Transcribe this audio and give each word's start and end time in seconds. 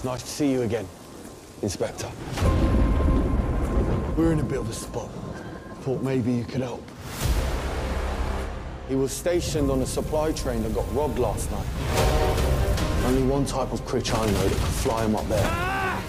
It's 0.00 0.06
nice 0.06 0.22
to 0.22 0.28
see 0.28 0.50
you 0.50 0.62
again, 0.62 0.88
Inspector. 1.60 2.10
We're 4.16 4.32
in 4.32 4.40
a 4.40 4.42
bit 4.42 4.58
of 4.58 4.70
a 4.70 4.72
spot. 4.72 5.10
Thought 5.82 6.02
maybe 6.02 6.32
you 6.32 6.42
could 6.42 6.62
help. 6.62 6.82
He 8.88 8.94
was 8.94 9.12
stationed 9.12 9.70
on 9.70 9.82
a 9.82 9.84
supply 9.84 10.32
train 10.32 10.62
that 10.62 10.74
got 10.74 10.90
robbed 10.94 11.18
last 11.18 11.50
night. 11.50 11.66
Only 13.04 13.24
one 13.24 13.44
type 13.44 13.74
of 13.74 13.84
creature 13.84 14.14
I 14.16 14.24
know 14.24 14.48
that 14.48 14.56
could 14.56 14.74
fly 14.80 15.04
him 15.04 15.16
up 15.16 15.28
there. 15.28 16.02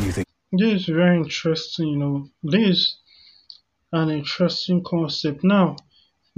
You 0.00 0.10
think? 0.10 0.26
This 0.52 0.72
is 0.72 0.86
very 0.86 1.18
interesting, 1.18 1.88
you 1.88 1.98
know. 1.98 2.30
This 2.42 2.68
is 2.70 2.96
an 3.92 4.08
interesting 4.08 4.82
concept. 4.82 5.44
Now, 5.44 5.76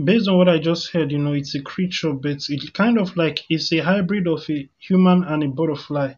based 0.03 0.27
on 0.27 0.37
what 0.37 0.49
I 0.49 0.59
just 0.59 0.91
heard, 0.91 1.13
you 1.13 1.19
know, 1.19 1.35
it's 1.35 1.55
a 1.55 1.63
creature, 1.63 2.13
but 2.13 2.33
it's 2.49 2.71
kind 2.71 2.99
of 2.99 3.17
like 3.17 3.45
it's 3.49 3.73
a 3.73 3.79
hybrid 3.79 4.27
of 4.27 4.51
a 4.51 4.69
human 4.79 5.23
and 5.23 5.45
a 5.45 5.47
butterfly, 5.47 6.15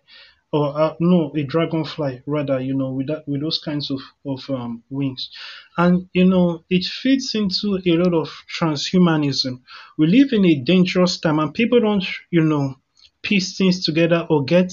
or 0.53 0.81
uh, 0.81 0.95
no, 1.01 1.33
a 1.37 1.43
dragonfly 1.43 2.23
rather. 2.27 2.61
You 2.61 2.75
know, 2.75 2.93
with 2.93 3.09
that, 3.09 3.27
with 3.29 3.41
those 3.41 3.59
kinds 3.59 3.91
of 3.91 4.01
of 4.27 4.49
um, 4.51 4.83
wings, 4.91 5.31
and 5.77 6.09
you 6.13 6.25
know, 6.25 6.65
it 6.71 6.85
fits 6.85 7.35
into 7.35 7.79
a 7.87 7.93
lot 7.93 8.15
of 8.15 8.29
transhumanism. 8.59 9.61
We 9.97 10.07
live 10.07 10.33
in 10.33 10.45
a 10.45 10.55
dangerous 10.57 11.19
time, 11.21 11.39
and 11.39 11.53
people 11.53 11.81
don't, 11.81 12.05
you 12.31 12.43
know, 12.43 12.77
piece 13.23 13.57
things 13.57 13.85
together 13.85 14.27
or 14.31 14.45
get, 14.45 14.73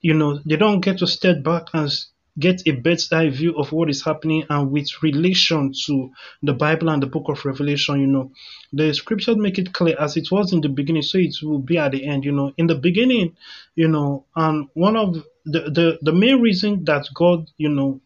you 0.00 0.14
know, 0.14 0.38
they 0.46 0.56
don't 0.56 0.80
get 0.80 0.98
to 0.98 1.06
step 1.06 1.42
back 1.42 1.68
and 1.72 1.90
get 2.38 2.62
a 2.66 2.72
bird's 2.72 3.12
eye 3.12 3.30
view 3.30 3.54
of 3.56 3.72
what 3.72 3.90
is 3.90 4.04
happening 4.04 4.44
and 4.48 4.70
with 4.70 5.02
relation 5.02 5.72
to 5.86 6.10
the 6.42 6.52
Bible 6.52 6.88
and 6.90 7.02
the 7.02 7.06
book 7.06 7.24
of 7.28 7.44
Revelation, 7.44 8.00
you 8.00 8.06
know. 8.06 8.32
The 8.72 8.92
scriptures 8.94 9.36
make 9.36 9.58
it 9.58 9.72
clear 9.72 9.96
as 9.98 10.16
it 10.16 10.30
was 10.30 10.52
in 10.52 10.60
the 10.60 10.68
beginning, 10.68 11.02
so 11.02 11.18
it 11.18 11.34
will 11.42 11.58
be 11.58 11.78
at 11.78 11.92
the 11.92 12.06
end, 12.06 12.24
you 12.24 12.32
know. 12.32 12.52
In 12.56 12.66
the 12.66 12.74
beginning, 12.74 13.36
you 13.74 13.88
know, 13.88 14.26
and 14.36 14.68
one 14.74 14.96
of 14.96 15.14
the, 15.44 15.60
the, 15.70 15.98
the 16.02 16.12
main 16.12 16.40
reason 16.40 16.84
that 16.84 17.08
God, 17.14 17.50
you 17.56 17.68
know, 17.68 18.00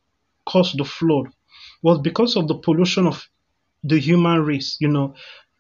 caused 0.46 0.78
the 0.78 0.84
flood 0.84 1.26
was 1.82 1.98
because 2.00 2.36
of 2.36 2.48
the 2.48 2.56
pollution 2.56 3.06
of 3.06 3.28
the 3.84 3.98
human 3.98 4.40
race, 4.44 4.76
you 4.80 4.88
know. 4.88 5.14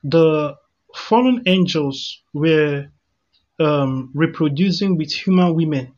The 0.04 0.56
fallen 0.94 1.42
angels 1.46 2.22
were 2.32 2.88
um, 3.60 4.10
reproducing 4.14 4.96
with 4.96 5.12
human 5.12 5.54
women 5.54 5.94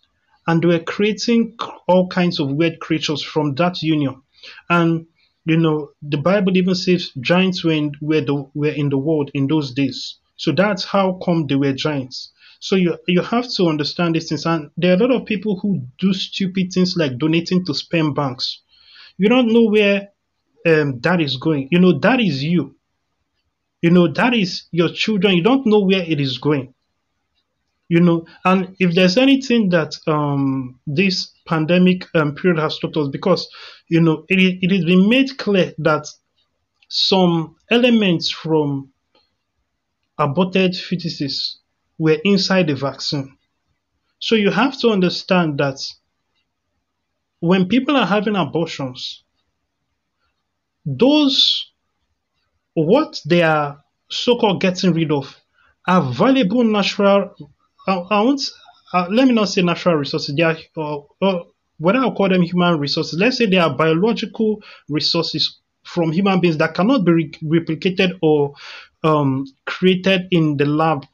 and 0.47 0.64
were 0.64 0.78
creating 0.81 1.56
all 1.89 2.09
kinds 2.09 2.41
of 2.41 2.53
weird 2.53 2.81
creatures 2.81 3.23
from 3.23 3.55
that 3.55 3.83
union. 3.83 4.23
And 4.69 5.06
you 5.47 5.59
know, 5.59 5.91
the 6.00 6.17
Bible 6.17 6.56
even 6.56 6.75
says 6.75 7.12
giants 7.20 7.64
were 7.64 7.73
in, 7.73 7.92
were, 8.00 8.23
the, 8.23 8.48
were 8.55 8.70
in 8.70 8.89
the 8.89 8.98
world 8.98 9.31
in 9.34 9.47
those 9.47 9.72
days. 9.72 10.19
So 10.37 10.53
that's 10.53 10.84
how 10.84 11.20
come 11.25 11.47
they 11.47 11.55
were 11.55 11.72
giants. 11.72 12.33
So 12.61 12.77
you 12.77 12.97
you 13.06 13.20
have 13.20 13.47
to 13.56 13.67
understand 13.67 14.15
these 14.15 14.28
things. 14.31 14.47
And 14.47 14.70
there 14.77 14.92
are 14.92 14.95
a 14.95 15.06
lot 15.06 15.15
of 15.15 15.27
people 15.27 15.59
who 15.61 15.87
do 15.98 16.15
stupid 16.15 16.72
things 16.72 16.97
like 16.97 17.19
donating 17.19 17.65
to 17.67 17.75
sperm 17.75 18.15
banks. 18.15 18.62
You 19.19 19.28
don't 19.28 19.53
know 19.53 19.65
where 19.65 20.09
um, 20.67 21.00
that 21.00 21.20
is 21.20 21.37
going. 21.37 21.69
You 21.70 21.78
know, 21.78 21.98
that 21.98 22.20
is 22.20 22.42
you. 22.42 22.75
You 23.83 23.91
know, 23.91 24.11
that 24.15 24.33
is 24.33 24.65
your 24.72 24.89
children. 24.89 25.37
You 25.37 25.42
don't 25.42 25.67
know 25.67 25.81
where 25.81 26.03
it 26.03 26.20
is 26.20 26.39
going 26.39 26.72
you 27.95 28.00
know 28.00 28.27
and 28.45 28.75
if 28.81 28.95
there's 28.95 29.17
anything 29.17 29.69
that 29.69 29.92
um, 30.09 30.81
this 30.87 31.33
pandemic 31.47 32.06
um, 32.17 32.34
period 32.34 32.59
has 32.59 32.78
taught 32.78 32.97
us 32.97 33.09
because 33.09 33.48
you 33.89 34.00
know 34.00 34.25
it, 34.28 34.59
it 34.62 34.70
has 34.75 34.84
been 34.84 35.09
made 35.09 35.39
clear 35.39 35.73
that 35.78 36.05
some 36.89 37.55
elements 37.70 38.31
from 38.31 38.91
aborted 40.19 40.72
fetuses 40.72 41.56
were 41.98 42.19
inside 42.25 42.67
the 42.67 42.75
vaccine. 42.75 43.37
So 44.19 44.34
you 44.34 44.50
have 44.50 44.78
to 44.81 44.89
understand 44.91 45.59
that 45.59 45.78
when 47.41 47.69
people 47.69 47.97
are 47.97 48.06
having 48.06 48.37
abortions 48.37 49.22
those 50.87 51.72
what 52.75 53.21
they 53.25 53.43
are 53.43 53.83
so-called 54.10 54.60
getting 54.60 54.93
rid 54.93 55.12
of 55.12 55.37
are 55.87 56.03
valuable 56.12 56.65
natural 56.65 57.34
I, 57.87 57.95
I 57.95 58.21
won't. 58.21 58.43
Uh, 58.93 59.06
let 59.11 59.27
me 59.27 59.34
not 59.34 59.49
say 59.49 59.62
natural 59.62 59.97
resources. 59.97 60.34
They 60.37 60.43
are, 60.43 60.56
uh, 60.77 60.99
uh, 61.21 61.45
whether 61.78 61.99
I 61.99 62.11
call 62.11 62.28
them 62.28 62.43
human 62.43 62.78
resources, 62.78 63.19
let's 63.19 63.39
say 63.39 63.47
they 63.47 63.59
are 63.59 63.77
biological 63.77 64.62
resources 64.89 65.61
from 65.84 66.12
human 66.12 66.41
beings 66.41 66.59
that 66.59 66.75
cannot 66.75 67.05
be 67.05 67.12
re- 67.12 67.31
replicated 67.43 68.19
or 68.22 68.55
um, 69.03 69.45
created 69.67 70.28
in 70.31 70.56
the 70.56 70.67
lab. 70.67 71.05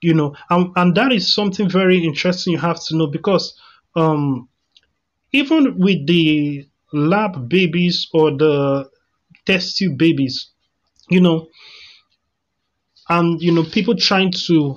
You 0.00 0.14
know, 0.14 0.34
and, 0.48 0.72
and 0.76 0.94
that 0.96 1.12
is 1.12 1.34
something 1.34 1.68
very 1.68 2.02
interesting 2.04 2.54
you 2.54 2.58
have 2.58 2.82
to 2.86 2.96
know 2.96 3.06
because 3.06 3.58
um, 3.94 4.48
even 5.32 5.78
with 5.78 6.06
the 6.06 6.66
lab 6.92 7.48
babies 7.48 8.08
or 8.14 8.30
the 8.30 8.88
test 9.46 9.76
tube 9.76 9.98
babies, 9.98 10.50
you 11.10 11.20
know, 11.20 11.48
and 13.08 13.42
you 13.42 13.52
know, 13.52 13.64
people 13.64 13.94
trying 13.96 14.32
to 14.46 14.76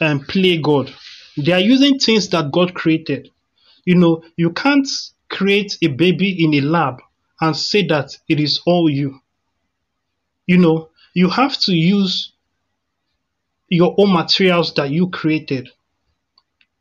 and 0.00 0.26
play 0.26 0.58
God. 0.60 0.92
They 1.36 1.52
are 1.52 1.60
using 1.60 1.98
things 1.98 2.28
that 2.30 2.52
God 2.52 2.74
created. 2.74 3.30
You 3.84 3.96
know, 3.96 4.22
you 4.36 4.50
can't 4.52 4.88
create 5.28 5.76
a 5.82 5.88
baby 5.88 6.44
in 6.44 6.54
a 6.54 6.60
lab 6.60 7.00
and 7.40 7.56
say 7.56 7.86
that 7.88 8.16
it 8.28 8.40
is 8.40 8.60
all 8.66 8.88
you. 8.90 9.20
You 10.46 10.58
know, 10.58 10.90
you 11.14 11.28
have 11.28 11.58
to 11.62 11.72
use 11.72 12.32
your 13.68 13.94
own 13.98 14.12
materials 14.12 14.74
that 14.74 14.90
you 14.90 15.08
created. 15.10 15.68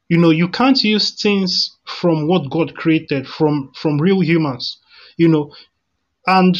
You 0.09 0.17
know, 0.17 0.29
you 0.29 0.49
can't 0.49 0.81
use 0.83 1.11
things 1.21 1.77
from 1.85 2.27
what 2.27 2.49
God 2.51 2.75
created 2.75 3.27
from 3.27 3.71
from 3.75 3.99
real 3.99 4.21
humans. 4.21 4.77
You 5.17 5.29
know, 5.29 5.53
and 6.27 6.57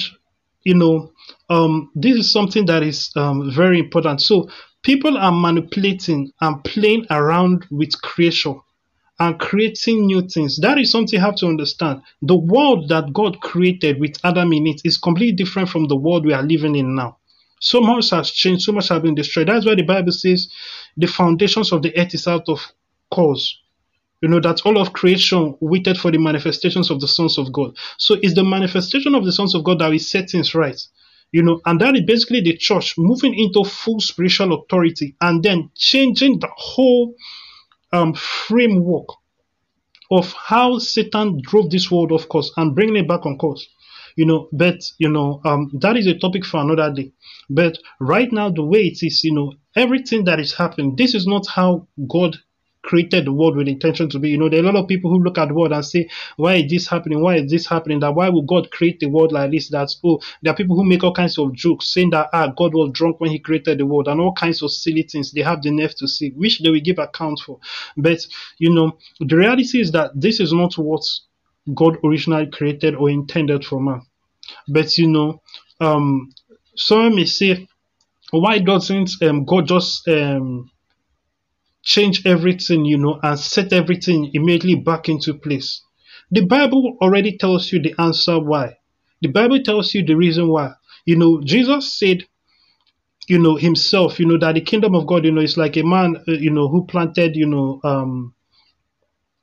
you 0.64 0.74
know, 0.76 1.12
um, 1.50 1.92
this 1.96 2.18
is 2.18 2.32
something 2.32 2.66
that 2.66 2.82
is 2.84 3.12
um, 3.16 3.52
very 3.54 3.80
important. 3.80 4.22
So 4.22 4.50
people 4.86 5.18
are 5.18 5.32
manipulating 5.32 6.32
and 6.42 6.64
playing 6.64 7.08
around 7.10 7.66
with 7.72 8.00
creation 8.04 8.62
and 9.20 9.40
creating 9.40 10.06
new 10.06 10.22
things. 10.22 10.60
That 10.60 10.78
is 10.78 10.92
something 10.92 11.18
you 11.18 11.26
have 11.26 11.38
to 11.38 11.48
understand. 11.48 12.04
The 12.22 12.36
world 12.38 12.90
that 12.90 13.12
God 13.12 13.42
created 13.42 14.00
with 14.00 14.24
Adam 14.24 14.54
in 14.54 14.68
it 14.68 14.82
is 14.86 15.00
completely 15.00 15.36
different 15.36 15.70
from 15.70 15.88
the 15.88 15.96
world 15.96 16.24
we 16.24 16.34
are 16.34 16.44
living 16.44 16.76
in 16.76 16.96
now. 16.96 17.18
So 17.60 17.82
much 17.82 18.12
has 18.12 18.30
changed, 18.30 18.62
so 18.62 18.74
much 18.74 18.90
has 18.90 19.02
been 19.02 19.16
destroyed. 19.16 19.48
That's 19.48 19.66
why 19.66 19.74
the 19.74 19.82
Bible 19.82 20.12
says 20.12 20.50
the 20.96 21.08
foundations 21.08 21.72
of 21.72 21.82
the 21.82 21.98
earth 21.98 22.14
is 22.14 22.28
out 22.28 22.48
of 22.48 22.60
course. 23.10 23.58
You 24.22 24.30
know, 24.30 24.40
that 24.42 24.62
all 24.66 24.78
of 24.78 24.94
creation 24.94 25.58
waited 25.62 25.98
for 25.98 26.12
the 26.12 26.20
manifestations 26.20 26.92
of 26.92 27.02
the 27.02 27.08
sons 27.08 27.40
of 27.40 27.52
God. 27.52 27.76
So 27.98 28.18
it's 28.22 28.36
the 28.36 28.44
manifestation 28.44 29.16
of 29.16 29.26
the 29.26 29.32
sons 29.32 29.56
of 29.56 29.64
God 29.64 29.80
that 29.80 29.90
will 29.90 30.00
set 30.00 30.30
things 30.30 30.54
right 30.54 30.80
you 31.36 31.44
know, 31.44 31.60
and 31.66 31.82
that 31.82 31.98
is 31.98 32.04
basically 32.04 32.40
the 32.40 32.56
church 32.56 32.96
moving 32.98 33.38
into 33.38 33.66
full 33.66 34.00
spiritual 34.00 34.54
authority 34.54 35.18
and 35.20 35.44
then 35.44 35.70
changing 35.76 36.40
the 36.40 36.48
whole 36.56 37.14
um, 37.92 38.14
framework 38.14 39.08
of 40.10 40.32
how 40.32 40.80
Satan 40.80 41.42
drove 41.44 41.70
this 41.72 41.92
world 41.92 42.14
off 42.14 42.30
course 42.30 42.54
and 42.56 42.74
bringing 42.74 42.96
it 42.96 43.10
back 43.10 43.26
on 43.26 43.38
course. 43.38 43.68
You 44.16 44.26
know, 44.26 44.48
but 44.54 44.78
you 44.98 45.10
know, 45.10 45.42
um, 45.44 45.72
that 45.82 45.98
is 45.98 46.08
a 46.08 46.18
topic 46.18 46.46
for 46.46 46.62
another 46.62 46.94
day. 46.94 47.12
But 47.50 47.80
right 48.00 48.32
now, 48.32 48.50
the 48.50 48.64
way 48.64 48.84
it 48.84 49.00
is, 49.02 49.26
you 49.26 49.36
know, 49.36 49.56
everything 49.76 50.24
that 50.24 50.40
is 50.40 50.54
happening, 50.54 50.96
this 50.96 51.14
is 51.14 51.28
not 51.28 51.48
how 51.48 51.90
God 52.10 52.38
created 52.86 53.26
the 53.26 53.34
world 53.34 53.58
with 53.58 53.68
intention 53.68 54.10
to 54.10 54.20
be. 54.20 54.30
You 54.30 54.38
know, 54.38 54.48
there 54.48 54.60
are 54.60 54.64
a 54.64 54.72
lot 54.72 54.76
of 54.76 54.88
people 54.88 55.10
who 55.10 55.24
look 55.24 55.38
at 55.38 55.48
the 55.48 55.54
world 55.54 55.74
and 55.74 55.86
say, 55.86 56.08
why 56.38 56.56
is 56.56 56.70
this 56.72 56.88
happening? 56.88 57.22
Why 57.22 57.38
is 57.38 57.52
this 57.52 57.68
happening? 57.68 58.00
That 58.00 58.14
why 58.16 58.30
would 58.30 58.48
God 58.48 58.70
create 58.72 59.00
the 59.00 59.08
world 59.08 59.32
like 59.32 59.52
this? 59.52 59.70
That's 59.70 60.00
oh, 60.06 60.20
there 60.42 60.54
are 60.54 60.56
people 60.56 60.76
who 60.76 60.86
make 60.86 61.04
all 61.04 61.14
kinds 61.14 61.38
of 61.38 61.54
jokes 61.54 61.94
saying 61.94 62.12
that 62.12 62.30
ah, 62.32 62.48
God 62.56 62.74
was 62.74 62.92
drunk 62.94 63.20
when 63.20 63.32
he 63.32 63.40
created 63.40 63.80
the 63.80 63.86
world 63.86 64.08
and 64.08 64.22
all 64.22 64.34
kinds 64.34 64.62
of 64.62 64.72
silly 64.72 65.04
things 65.04 65.32
they 65.32 65.42
have 65.42 65.62
the 65.62 65.72
nerve 65.72 65.96
to 65.96 66.08
say, 66.08 66.30
which 66.30 66.60
they 66.60 66.70
will 66.70 66.80
give 66.80 67.00
account 67.00 67.40
for. 67.40 67.60
But 67.98 68.20
you 68.60 68.74
know, 68.74 68.98
the 69.20 69.36
reality 69.36 69.82
is 69.82 69.92
that 69.92 70.12
this 70.16 70.40
is 70.40 70.54
not 70.54 70.78
what 70.78 71.04
God 71.74 71.98
originally 72.06 72.48
created 72.52 72.96
or 72.96 73.10
intended 73.10 73.66
for 73.66 73.82
man. 73.82 74.02
But 74.68 74.98
you 74.98 75.08
know, 75.08 75.42
um, 75.82 76.32
some 76.76 77.16
may 77.16 77.26
say, 77.26 77.68
why 78.32 78.60
doesn't 78.60 79.12
um, 79.24 79.46
God 79.46 79.68
just 79.68 80.08
um, 80.08 80.70
change 81.86 82.26
everything, 82.26 82.84
you 82.84 82.98
know, 82.98 83.20
and 83.24 83.40
set 83.40 83.72
everything 83.72 84.32
immediately 84.34 84.76
back 84.76 85.08
into 85.08 85.34
place. 85.34 85.82
The 86.32 86.46
Bible 86.46 86.98
already 87.02 87.38
tells 87.38 87.72
you 87.72 87.82
the 87.82 87.96
answer 88.00 88.40
why. 88.40 88.78
The 89.22 89.30
Bible 89.30 89.62
tells 89.64 89.94
you 89.94 90.04
the 90.06 90.16
reason 90.16 90.50
why. 90.50 90.74
You 91.06 91.16
know, 91.16 91.42
Jesus 91.42 91.94
said, 91.98 92.26
you 93.30 93.40
know, 93.40 93.56
himself, 93.56 94.20
you 94.20 94.26
know, 94.26 94.38
that 94.40 94.56
the 94.56 94.62
kingdom 94.62 94.96
of 94.96 95.08
God, 95.08 95.26
you 95.26 95.32
know, 95.32 95.42
is 95.42 95.58
like 95.58 95.78
a 95.78 95.84
man, 95.84 96.18
uh, 96.28 96.32
you 96.34 96.52
know, 96.52 96.68
who 96.68 96.86
planted, 96.86 97.36
you 97.36 97.48
know, 97.48 97.80
um, 97.84 98.34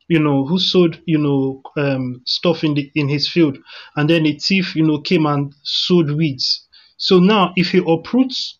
you 0.08 0.18
know, 0.18 0.44
who 0.46 0.58
sowed, 0.58 1.00
you 1.06 1.18
know, 1.18 1.62
um, 1.76 2.22
stuff 2.26 2.64
in 2.64 2.74
the 2.74 2.90
in 2.94 3.08
his 3.08 3.28
field, 3.28 3.58
and 3.96 4.10
then 4.10 4.26
a 4.26 4.36
thief, 4.38 4.76
you 4.76 4.84
know, 4.84 5.00
came 5.00 5.26
and 5.26 5.54
sowed 5.62 6.10
weeds. 6.10 6.66
So 6.96 7.18
now, 7.18 7.52
if 7.56 7.70
he 7.70 7.78
uproots 7.86 8.58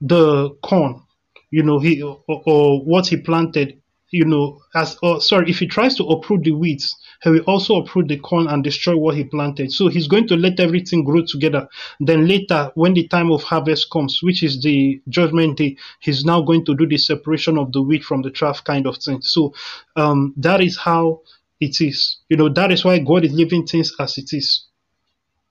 the 0.00 0.50
corn, 0.62 1.02
you 1.50 1.62
know, 1.62 1.78
he 1.78 2.02
or, 2.02 2.22
or 2.26 2.80
what 2.84 3.06
he 3.06 3.16
planted, 3.16 3.80
you 4.10 4.24
know, 4.24 4.60
as 4.74 4.96
uh, 5.02 5.18
sorry, 5.20 5.50
if 5.50 5.58
he 5.58 5.66
tries 5.66 5.96
to 5.96 6.04
uproot 6.04 6.44
the 6.44 6.52
weeds, 6.52 6.94
he 7.22 7.30
will 7.30 7.40
also 7.40 7.76
uproot 7.76 8.08
the 8.08 8.18
corn 8.18 8.46
and 8.46 8.62
destroy 8.62 8.96
what 8.96 9.16
he 9.16 9.24
planted. 9.24 9.72
So 9.72 9.88
he's 9.88 10.06
going 10.06 10.28
to 10.28 10.36
let 10.36 10.60
everything 10.60 11.04
grow 11.04 11.22
together. 11.26 11.68
Then 12.00 12.26
later, 12.26 12.70
when 12.74 12.94
the 12.94 13.08
time 13.08 13.32
of 13.32 13.42
harvest 13.42 13.90
comes, 13.90 14.20
which 14.22 14.42
is 14.42 14.62
the 14.62 15.00
judgment 15.08 15.58
day, 15.58 15.76
he's 16.00 16.24
now 16.24 16.42
going 16.42 16.64
to 16.66 16.74
do 16.74 16.86
the 16.86 16.98
separation 16.98 17.58
of 17.58 17.72
the 17.72 17.82
wheat 17.82 18.04
from 18.04 18.22
the 18.22 18.30
chaff 18.30 18.62
kind 18.64 18.86
of 18.86 18.98
thing. 18.98 19.22
So 19.22 19.54
um, 19.96 20.34
that 20.36 20.60
is 20.60 20.76
how 20.76 21.22
it 21.60 21.80
is. 21.80 22.18
You 22.28 22.36
know, 22.36 22.48
that 22.50 22.70
is 22.70 22.84
why 22.84 22.98
God 22.98 23.24
is 23.24 23.32
leaving 23.32 23.66
things 23.66 23.92
as 23.98 24.18
it 24.18 24.32
is. 24.32 24.66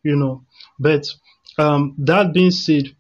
You 0.04 0.16
know, 0.16 0.46
but 0.80 1.08
um, 1.58 1.96
that 1.98 2.34
being 2.34 2.52
said, 2.52 2.96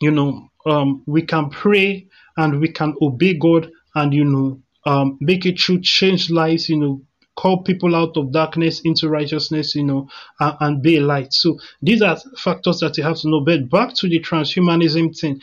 you 0.00 0.10
know, 0.10 0.50
um, 0.66 1.02
we 1.06 1.22
can 1.22 1.50
pray 1.50 2.06
and 2.36 2.60
we 2.60 2.68
can 2.68 2.94
obey 3.00 3.34
God 3.34 3.70
and 3.94 4.12
you 4.12 4.24
know 4.24 4.60
um, 4.86 5.18
make 5.20 5.44
it 5.44 5.56
true, 5.56 5.80
change 5.80 6.30
lives, 6.30 6.68
you 6.68 6.78
know, 6.78 7.02
call 7.34 7.62
people 7.62 7.94
out 7.94 8.16
of 8.16 8.32
darkness 8.32 8.80
into 8.84 9.08
righteousness, 9.08 9.74
you 9.74 9.84
know, 9.84 10.08
and, 10.40 10.56
and, 10.60 10.82
be 10.82 10.98
light. 11.00 11.34
So 11.34 11.58
these 11.82 12.00
are 12.00 12.16
factors 12.38 12.78
that 12.80 12.96
you 12.96 13.02
have 13.04 13.18
to 13.18 13.28
know. 13.28 13.40
But 13.40 13.68
back 13.68 13.94
to 13.96 14.08
the 14.08 14.20
transhumanism 14.20 15.18
thing. 15.18 15.42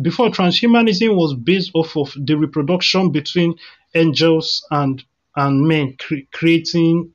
Before 0.00 0.28
transhumanism 0.30 1.14
was 1.14 1.34
based 1.34 1.72
off 1.74 1.96
of 1.96 2.14
the 2.16 2.36
reproduction 2.36 3.10
between 3.12 3.56
angels 3.94 4.64
and 4.70 5.04
and 5.38 5.68
men, 5.68 5.96
cre- 6.00 6.24
creating 6.32 7.12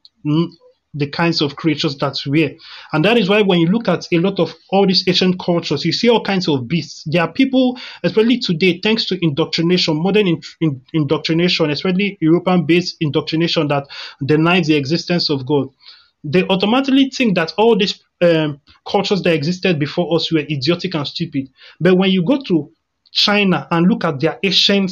the 0.93 1.07
kinds 1.07 1.41
of 1.41 1.55
creatures 1.55 1.97
that 1.97 2.17
we 2.27 2.43
are. 2.43 2.51
And 2.91 3.05
that 3.05 3.17
is 3.17 3.29
why 3.29 3.41
when 3.41 3.59
you 3.59 3.67
look 3.67 3.87
at 3.87 4.07
a 4.11 4.17
lot 4.17 4.39
of 4.39 4.53
all 4.69 4.85
these 4.85 5.07
ancient 5.07 5.39
cultures, 5.39 5.85
you 5.85 5.93
see 5.93 6.09
all 6.09 6.23
kinds 6.23 6.47
of 6.47 6.67
beasts. 6.67 7.03
There 7.05 7.21
are 7.21 7.31
people, 7.31 7.79
especially 8.03 8.39
today, 8.39 8.79
thanks 8.83 9.05
to 9.05 9.17
indoctrination, 9.23 10.01
modern 10.01 10.27
in, 10.27 10.41
in, 10.59 10.81
indoctrination, 10.93 11.69
especially 11.69 12.17
European 12.19 12.65
based 12.65 12.97
indoctrination 12.99 13.67
that 13.69 13.87
denies 14.25 14.67
the 14.67 14.75
existence 14.75 15.29
of 15.29 15.45
God. 15.45 15.69
They 16.23 16.43
automatically 16.43 17.09
think 17.09 17.35
that 17.35 17.53
all 17.57 17.77
these 17.77 18.03
um, 18.21 18.61
cultures 18.85 19.21
that 19.23 19.33
existed 19.33 19.79
before 19.79 20.13
us 20.15 20.31
were 20.31 20.39
idiotic 20.39 20.93
and 20.93 21.07
stupid. 21.07 21.49
But 21.79 21.97
when 21.97 22.11
you 22.11 22.23
go 22.23 22.41
to 22.43 22.71
China 23.11 23.67
and 23.71 23.87
look 23.87 24.03
at 24.03 24.19
their 24.19 24.39
ancient 24.43 24.91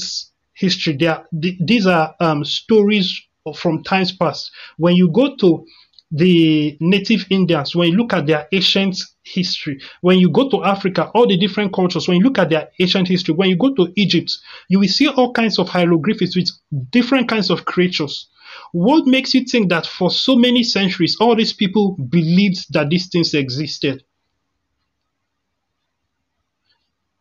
history, 0.53 0.95
they 0.95 1.07
are, 1.07 1.25
these 1.31 1.85
are 1.85 2.15
um, 2.19 2.43
stories 2.45 3.21
from 3.55 3.83
times 3.83 4.11
past. 4.11 4.51
When 4.77 4.95
you 4.95 5.11
go 5.11 5.35
to 5.37 5.65
the 6.11 6.75
native 6.79 7.25
Indians, 7.29 7.75
when 7.75 7.89
you 7.89 7.97
look 7.97 8.13
at 8.13 8.25
their 8.25 8.47
ancient 8.51 8.97
history, 9.23 9.79
when 10.01 10.17
you 10.17 10.29
go 10.31 10.49
to 10.49 10.63
Africa, 10.63 11.11
all 11.13 11.27
the 11.27 11.37
different 11.37 11.71
cultures, 11.73 12.07
when 12.07 12.17
you 12.17 12.23
look 12.23 12.39
at 12.39 12.49
their 12.49 12.69
ancient 12.79 13.07
history, 13.07 13.35
when 13.35 13.49
you 13.49 13.55
go 13.57 13.73
to 13.75 13.93
Egypt, 13.95 14.31
you 14.69 14.79
will 14.79 14.87
see 14.87 15.07
all 15.07 15.31
kinds 15.33 15.59
of 15.59 15.69
hieroglyphics 15.69 16.35
with 16.35 16.49
different 16.89 17.29
kinds 17.29 17.51
of 17.51 17.65
creatures. 17.65 18.27
What 18.71 19.05
makes 19.05 19.33
you 19.33 19.43
think 19.45 19.69
that 19.69 19.85
for 19.85 20.09
so 20.09 20.35
many 20.35 20.63
centuries, 20.63 21.17
all 21.19 21.35
these 21.35 21.53
people 21.53 21.91
believed 21.91 22.73
that 22.73 22.89
these 22.89 23.07
things 23.07 23.33
existed? 23.35 24.03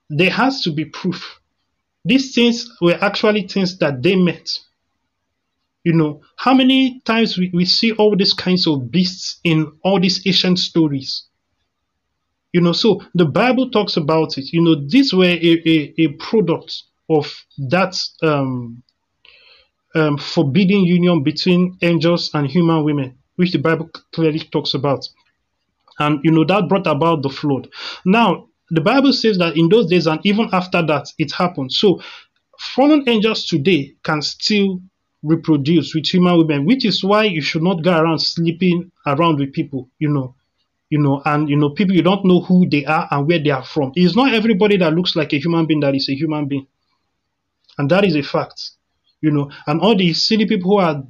There 0.09 0.31
has 0.31 0.63
to 0.63 0.73
be 0.73 0.87
proof. 0.87 1.41
These 2.07 2.35
things 2.35 2.71
were 2.81 2.99
actually 3.03 3.43
things 3.43 3.77
that 3.79 4.03
they 4.03 4.17
met. 4.17 4.49
You 5.89 5.95
know, 5.95 6.21
how 6.37 6.53
many 6.53 7.01
times 7.07 7.39
we, 7.39 7.51
we 7.55 7.65
see 7.65 7.93
all 7.93 8.15
these 8.15 8.35
kinds 8.35 8.67
of 8.67 8.91
beasts 8.91 9.41
in 9.43 9.73
all 9.83 9.99
these 9.99 10.21
ancient 10.27 10.59
stories? 10.59 11.25
You 12.53 12.61
know, 12.61 12.73
so 12.73 13.01
the 13.15 13.25
Bible 13.25 13.71
talks 13.71 13.97
about 13.97 14.37
it. 14.37 14.53
You 14.53 14.61
know, 14.61 14.87
these 14.87 15.15
were 15.15 15.25
a, 15.25 15.63
a, 15.67 15.95
a 15.97 16.09
product 16.19 16.83
of 17.09 17.35
that 17.71 17.99
um, 18.23 18.83
um, 19.95 20.19
forbidden 20.19 20.85
union 20.85 21.23
between 21.23 21.79
angels 21.81 22.33
and 22.35 22.47
human 22.47 22.85
women, 22.85 23.17
which 23.37 23.53
the 23.53 23.59
Bible 23.59 23.89
clearly 24.13 24.41
talks 24.41 24.75
about. 24.75 25.09
And, 25.99 26.21
you 26.23 26.33
know, 26.33 26.45
that 26.45 26.69
brought 26.69 26.87
about 26.87 27.23
the 27.23 27.31
flood. 27.31 27.67
Now, 28.05 28.49
the 28.69 28.83
Bible 28.83 29.15
says 29.15 29.39
that 29.39 29.57
in 29.57 29.71
those 29.71 29.89
days 29.89 30.07
and 30.07 30.21
even 30.25 30.51
after 30.53 30.83
that, 30.83 31.07
it 31.17 31.33
happened. 31.33 31.73
So, 31.73 32.03
fallen 32.59 33.09
angels 33.09 33.47
today 33.47 33.95
can 34.03 34.21
still 34.21 34.83
reproduce 35.23 35.95
with 35.95 36.07
human 36.07 36.39
women, 36.39 36.65
which 36.65 36.85
is 36.85 37.03
why 37.03 37.25
you 37.25 37.41
should 37.41 37.63
not 37.63 37.83
go 37.83 37.97
around 37.97 38.19
sleeping 38.21 38.91
around 39.07 39.39
with 39.39 39.53
people, 39.53 39.89
you 39.99 40.09
know, 40.09 40.35
you 40.91 40.99
know, 40.99 41.21
and 41.25 41.49
you 41.49 41.57
know, 41.57 41.71
people 41.71 41.95
you 41.95 42.03
don't 42.03 42.25
know 42.25 42.41
who 42.41 42.69
they 42.69 42.85
are 42.85 43.09
and 43.11 43.27
where 43.27 43.43
they 43.43 43.51
are 43.51 43.65
from. 43.65 43.93
It's 43.95 44.17
not 44.17 44.33
everybody 44.33 44.77
that 44.79 44.95
looks 44.95 45.17
like 45.17 45.33
a 45.33 45.39
human 45.39 45.67
being 45.67 45.81
that 45.81 45.95
is 45.95 46.09
a 46.09 46.15
human 46.15 46.47
being. 46.47 46.67
And 47.77 47.91
that 47.91 48.05
is 48.05 48.17
a 48.17 48.23
fact. 48.23 48.71
You 49.21 49.33
know, 49.33 49.51
and 49.67 49.81
all 49.81 49.97
these 49.97 50.23
silly 50.27 50.47
people 50.47 50.71
who 50.71 50.79
are 50.79 51.03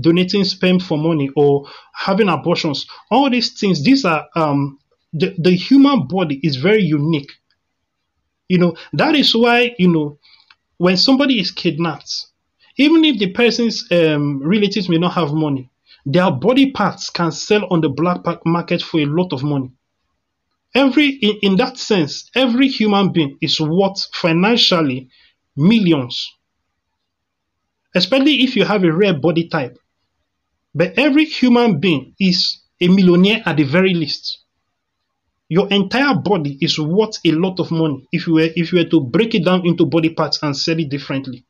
donating 0.00 0.44
sperm 0.44 0.78
for 0.78 0.96
money 0.96 1.28
or 1.34 1.68
having 1.92 2.28
abortions, 2.28 2.86
all 3.10 3.28
these 3.28 3.58
things, 3.58 3.82
these 3.82 4.04
are 4.04 4.26
um 4.36 4.78
the, 5.12 5.34
the 5.38 5.50
human 5.50 6.06
body 6.06 6.38
is 6.42 6.56
very 6.56 6.82
unique. 6.82 7.32
You 8.48 8.58
know, 8.58 8.76
that 8.92 9.16
is 9.16 9.34
why, 9.34 9.74
you 9.78 9.88
know, 9.88 10.18
when 10.76 10.96
somebody 10.96 11.40
is 11.40 11.50
kidnapped, 11.50 12.26
even 12.78 13.04
if 13.04 13.18
the 13.18 13.32
person's 13.32 13.90
um, 13.90 14.40
relatives 14.42 14.88
may 14.88 14.98
not 14.98 15.12
have 15.14 15.32
money, 15.32 15.68
their 16.06 16.30
body 16.30 16.70
parts 16.70 17.10
can 17.10 17.32
sell 17.32 17.66
on 17.70 17.80
the 17.80 17.88
black 17.88 18.20
market 18.46 18.80
for 18.80 19.00
a 19.00 19.04
lot 19.04 19.32
of 19.32 19.42
money. 19.42 19.72
Every 20.74 21.08
in, 21.08 21.38
in 21.42 21.56
that 21.56 21.76
sense, 21.76 22.30
every 22.34 22.68
human 22.68 23.12
being 23.12 23.36
is 23.40 23.60
worth 23.60 24.06
financially 24.14 25.08
millions. 25.56 26.32
Especially 27.94 28.42
if 28.44 28.54
you 28.54 28.64
have 28.64 28.84
a 28.84 28.92
rare 28.92 29.14
body 29.14 29.48
type. 29.48 29.76
But 30.74 30.98
every 30.98 31.24
human 31.24 31.80
being 31.80 32.14
is 32.20 32.60
a 32.80 32.86
millionaire 32.86 33.42
at 33.44 33.56
the 33.56 33.64
very 33.64 33.94
least. 33.94 34.38
Your 35.48 35.68
entire 35.70 36.14
body 36.14 36.58
is 36.60 36.78
worth 36.78 37.18
a 37.24 37.32
lot 37.32 37.58
of 37.58 37.70
money 37.70 38.06
if 38.12 38.26
you 38.26 38.34
were 38.34 38.50
if 38.54 38.72
you 38.72 38.78
were 38.78 38.90
to 38.90 39.00
break 39.00 39.34
it 39.34 39.44
down 39.44 39.66
into 39.66 39.86
body 39.86 40.10
parts 40.10 40.42
and 40.42 40.56
sell 40.56 40.78
it 40.78 40.90
differently. 40.90 41.44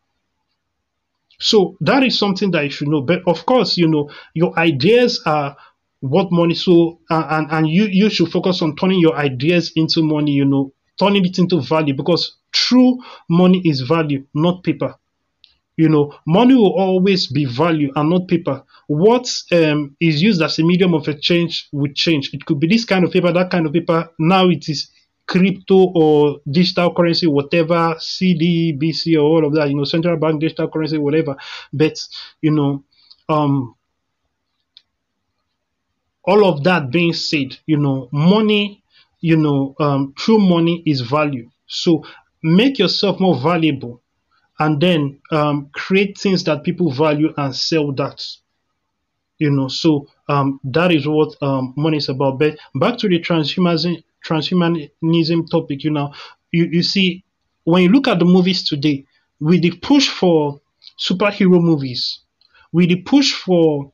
So 1.40 1.76
that 1.80 2.02
is 2.02 2.18
something 2.18 2.50
that 2.52 2.64
you 2.64 2.70
should 2.70 2.88
know. 2.88 3.00
But 3.02 3.22
of 3.26 3.46
course, 3.46 3.76
you 3.76 3.88
know, 3.88 4.10
your 4.34 4.58
ideas 4.58 5.22
are 5.26 5.56
what 6.00 6.28
money. 6.32 6.54
So 6.54 7.00
uh, 7.10 7.26
and 7.30 7.46
and 7.50 7.68
you 7.68 7.84
you 7.84 8.10
should 8.10 8.30
focus 8.30 8.62
on 8.62 8.76
turning 8.76 9.00
your 9.00 9.16
ideas 9.16 9.72
into 9.76 10.02
money. 10.02 10.32
You 10.32 10.44
know, 10.44 10.72
turning 10.98 11.24
it 11.24 11.38
into 11.38 11.60
value 11.60 11.94
because 11.94 12.36
true 12.52 12.98
money 13.28 13.62
is 13.64 13.82
value, 13.82 14.26
not 14.34 14.62
paper. 14.64 14.96
You 15.76 15.88
know, 15.88 16.14
money 16.26 16.54
will 16.54 16.74
always 16.74 17.28
be 17.28 17.44
value 17.44 17.92
and 17.94 18.10
not 18.10 18.26
paper. 18.26 18.64
What 18.88 19.28
um, 19.52 19.96
is 20.00 20.20
used 20.20 20.42
as 20.42 20.58
a 20.58 20.64
medium 20.64 20.92
of 20.92 21.06
exchange 21.06 21.68
would 21.72 21.94
change. 21.94 22.34
It 22.34 22.44
could 22.46 22.58
be 22.58 22.66
this 22.66 22.84
kind 22.84 23.04
of 23.04 23.12
paper, 23.12 23.32
that 23.32 23.50
kind 23.50 23.64
of 23.64 23.72
paper. 23.72 24.10
Now 24.18 24.48
it 24.48 24.68
is 24.68 24.90
crypto 25.28 25.92
or 25.94 26.40
digital 26.50 26.92
currency, 26.94 27.26
whatever, 27.28 27.94
CD, 28.00 28.76
BC, 28.80 29.16
or 29.16 29.20
all 29.20 29.46
of 29.46 29.54
that, 29.54 29.68
you 29.68 29.76
know, 29.76 29.84
central 29.84 30.16
bank 30.16 30.40
digital 30.40 30.68
currency, 30.68 30.98
whatever. 30.98 31.36
But, 31.72 31.98
you 32.42 32.50
know, 32.50 32.84
um, 33.28 33.76
all 36.24 36.44
of 36.46 36.64
that 36.64 36.90
being 36.90 37.12
said, 37.12 37.56
you 37.66 37.76
know, 37.76 38.08
money, 38.12 38.82
you 39.20 39.36
know, 39.36 39.74
um, 39.80 40.14
true 40.16 40.38
money 40.38 40.82
is 40.86 41.00
value. 41.02 41.50
So 41.66 42.04
make 42.42 42.78
yourself 42.78 43.20
more 43.20 43.36
valuable 43.36 44.02
and 44.58 44.80
then 44.80 45.20
um, 45.30 45.70
create 45.72 46.18
things 46.18 46.44
that 46.44 46.64
people 46.64 46.90
value 46.90 47.32
and 47.36 47.54
sell 47.54 47.92
that. 47.92 48.26
You 49.38 49.50
know, 49.50 49.68
so 49.68 50.08
um, 50.28 50.60
that 50.64 50.90
is 50.92 51.06
what 51.06 51.40
um, 51.42 51.74
money 51.76 51.98
is 51.98 52.08
about. 52.08 52.38
But 52.38 52.58
back 52.74 52.98
to 52.98 53.08
the 53.08 53.20
transhumanism, 53.20 54.02
transhumanism 54.28 55.50
topic, 55.50 55.84
you 55.84 55.90
know, 55.90 56.12
you, 56.52 56.64
you 56.70 56.82
see, 56.82 57.24
when 57.64 57.82
you 57.82 57.88
look 57.90 58.08
at 58.08 58.18
the 58.18 58.24
movies 58.24 58.66
today, 58.68 59.04
with 59.40 59.62
the 59.62 59.70
push 59.70 60.08
for 60.08 60.60
superhero 60.98 61.62
movies, 61.62 62.20
with 62.72 62.88
the 62.88 62.96
push 62.96 63.32
for, 63.32 63.92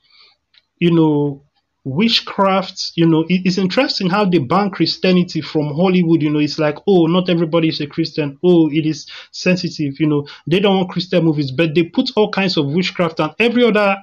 you 0.79 0.91
know, 0.91 1.43
witchcraft, 1.85 2.93
you 2.95 3.07
know, 3.07 3.21
it, 3.29 3.43
it's 3.45 3.59
interesting 3.59 4.09
how 4.09 4.25
they 4.25 4.39
ban 4.39 4.71
Christianity 4.71 5.41
from 5.41 5.75
Hollywood. 5.75 6.23
You 6.23 6.31
know, 6.31 6.39
it's 6.39 6.59
like, 6.59 6.79
oh, 6.87 7.07
not 7.07 7.29
everybody 7.29 7.69
is 7.69 7.81
a 7.81 7.87
Christian. 7.87 8.39
Oh, 8.43 8.71
it 8.71 8.87
is 8.87 9.07
sensitive. 9.33 10.01
You 10.01 10.07
know, 10.07 10.27
they 10.47 10.61
don't 10.61 10.77
want 10.77 10.91
Christian 10.91 11.25
movies, 11.25 11.51
but 11.51 11.75
they 11.75 11.85
put 11.85 12.11
all 12.17 12.31
kinds 12.31 12.57
of 12.57 12.67
witchcraft 12.73 13.21
and 13.21 13.35
every 13.39 13.65
other 13.65 13.97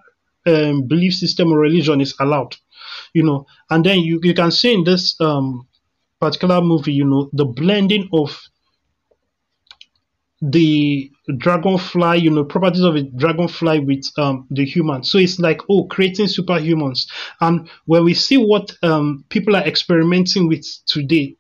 um, 0.46 0.88
belief 0.88 1.14
system 1.16 1.52
or 1.52 1.60
religion 1.60 2.02
is 2.02 2.14
allowed. 2.20 2.56
You 3.14 3.24
know, 3.24 3.46
and 3.70 3.86
then 3.86 4.00
you, 4.00 4.20
you 4.24 4.34
can 4.34 4.52
see 4.52 4.74
in 4.74 4.84
this 4.84 5.20
um, 5.20 5.68
particular 6.22 6.62
movie, 6.62 6.94
you 6.94 7.04
know, 7.04 7.30
the 7.34 7.46
blending 7.46 8.08
of 8.13 8.40
the 10.42 11.12
dragonfly, 11.38 12.18
you 12.18 12.30
know, 12.32 12.44
properties 12.44 12.82
of 12.84 12.96
a 12.96 13.04
dragonfly 13.04 13.80
with 13.80 14.06
um, 14.18 14.48
the 14.50 14.66
human. 14.66 15.04
So 15.04 15.18
it's 15.18 15.40
like, 15.40 15.62
oh, 15.70 15.86
creating 15.86 16.28
superhumans. 16.28 17.08
And 17.42 17.70
when 17.86 18.06
we 18.06 18.13
see 18.13 18.38
what 18.38 18.72
um, 18.82 19.25
people 19.30 19.56
are 19.56 19.63
experimenting 19.63 20.48
with 20.48 20.66
today, 20.88 21.36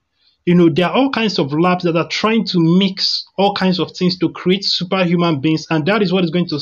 you 0.45 0.55
know, 0.55 0.69
there 0.69 0.87
are 0.87 0.95
all 0.95 1.09
kinds 1.11 1.39
of 1.39 1.53
labs 1.53 1.83
that 1.83 1.95
are 1.95 2.07
trying 2.07 2.45
to 2.45 2.59
mix 2.59 3.25
all 3.37 3.53
kinds 3.53 3.79
of 3.79 3.91
things 3.91 4.17
to 4.19 4.29
create 4.29 4.63
superhuman 4.63 5.39
beings. 5.41 5.65
And 5.69 5.85
that 5.85 6.01
is 6.01 6.11
what 6.11 6.23
is 6.23 6.31
going 6.31 6.47
to 6.49 6.59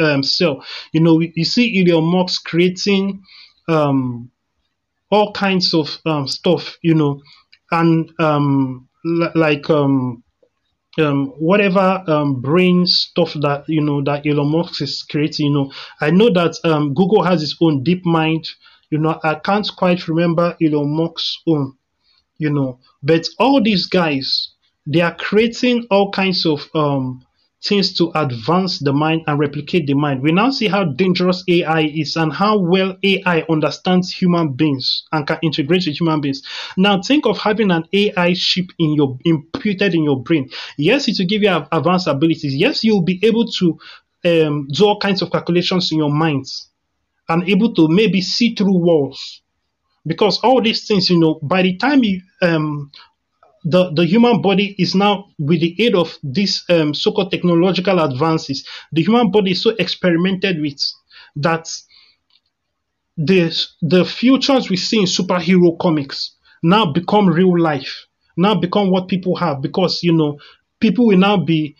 um, 0.00 0.22
cell. 0.22 0.64
You 0.92 1.00
know, 1.00 1.20
you 1.20 1.44
see 1.44 1.86
Elon 1.90 2.04
Musk 2.04 2.44
creating 2.44 3.22
um, 3.68 4.30
all 5.12 5.32
kinds 5.32 5.74
of 5.74 5.98
um, 6.06 6.26
stuff, 6.26 6.78
you 6.82 6.94
know, 6.94 7.20
and 7.70 8.10
um, 8.18 8.88
l- 9.06 9.32
like 9.36 9.70
um, 9.70 10.24
um, 10.98 11.26
whatever 11.38 12.02
um, 12.06 12.40
brain 12.40 12.86
stuff 12.86 13.34
that 13.34 13.64
you 13.68 13.80
know 13.82 14.02
that 14.02 14.26
Elon 14.26 14.50
Musk 14.50 14.82
is 14.82 15.04
creating. 15.10 15.46
You 15.48 15.54
know, 15.54 15.72
I 16.00 16.10
know 16.10 16.30
that 16.30 16.56
um, 16.64 16.94
Google 16.94 17.22
has 17.24 17.42
its 17.42 17.56
own 17.60 17.84
Deep 17.84 18.04
Mind. 18.06 18.48
You 18.90 18.98
know, 18.98 19.20
I 19.22 19.36
can't 19.36 19.68
quite 19.76 20.08
remember 20.08 20.56
Elon 20.62 20.96
Musk's 20.96 21.38
own. 21.46 21.74
You 22.38 22.50
know, 22.50 22.80
but 23.02 23.28
all 23.38 23.62
these 23.62 23.86
guys, 23.86 24.50
they 24.86 25.00
are 25.00 25.14
creating 25.14 25.86
all 25.90 26.10
kinds 26.10 26.46
of 26.46 26.68
um, 26.74 27.24
things 27.64 27.94
to 27.94 28.10
advance 28.14 28.80
the 28.80 28.92
mind 28.92 29.22
and 29.26 29.38
replicate 29.38 29.86
the 29.86 29.94
mind. 29.94 30.22
We 30.22 30.32
now 30.32 30.50
see 30.50 30.66
how 30.68 30.84
dangerous 30.84 31.44
AI 31.48 31.82
is 31.82 32.16
and 32.16 32.32
how 32.32 32.58
well 32.58 32.96
AI 33.02 33.44
understands 33.48 34.12
human 34.12 34.52
beings 34.54 35.04
and 35.12 35.26
can 35.26 35.38
integrate 35.42 35.84
with 35.86 35.98
human 36.00 36.20
beings. 36.20 36.42
Now 36.76 37.00
think 37.00 37.26
of 37.26 37.38
having 37.38 37.70
an 37.70 37.84
AI 37.92 38.34
chip 38.34 38.66
in 38.78 38.94
your 38.94 39.18
imputed 39.24 39.94
in 39.94 40.04
your 40.04 40.22
brain. 40.22 40.50
Yes, 40.76 41.08
it 41.08 41.16
will 41.18 41.26
give 41.26 41.42
you 41.42 41.66
advanced 41.70 42.08
abilities. 42.08 42.54
Yes, 42.54 42.82
you'll 42.82 43.02
be 43.02 43.20
able 43.22 43.46
to 43.46 43.78
um, 44.24 44.68
do 44.72 44.86
all 44.86 44.98
kinds 44.98 45.22
of 45.22 45.30
calculations 45.30 45.92
in 45.92 45.98
your 45.98 46.12
minds 46.12 46.68
and 47.28 47.48
able 47.48 47.74
to 47.74 47.88
maybe 47.88 48.20
see 48.20 48.54
through 48.54 48.78
walls. 48.78 49.42
Because 50.04 50.40
all 50.40 50.60
these 50.60 50.86
things, 50.86 51.10
you 51.10 51.18
know, 51.18 51.38
by 51.42 51.62
the 51.62 51.76
time 51.76 52.02
you 52.02 52.20
um, 52.42 52.90
the, 53.64 53.92
the 53.92 54.04
human 54.04 54.42
body 54.42 54.74
is 54.78 54.94
now, 54.94 55.26
with 55.38 55.60
the 55.60 55.74
aid 55.82 55.94
of 55.94 56.16
these 56.22 56.64
um, 56.68 56.94
so 56.94 57.12
called 57.12 57.30
technological 57.30 58.00
advances, 58.00 58.66
the 58.92 59.02
human 59.02 59.30
body 59.30 59.52
is 59.52 59.62
so 59.62 59.70
experimented 59.78 60.60
with 60.60 60.80
that 61.36 61.68
the, 63.16 63.56
the 63.82 64.04
futures 64.04 64.68
we 64.68 64.76
see 64.76 65.00
in 65.00 65.06
superhero 65.06 65.78
comics 65.78 66.36
now 66.62 66.92
become 66.92 67.28
real 67.28 67.58
life, 67.58 68.06
now 68.36 68.54
become 68.54 68.90
what 68.90 69.08
people 69.08 69.36
have 69.36 69.60
because, 69.60 70.02
you 70.02 70.12
know, 70.12 70.38
people 70.80 71.06
will 71.06 71.18
now 71.18 71.36
be 71.36 71.76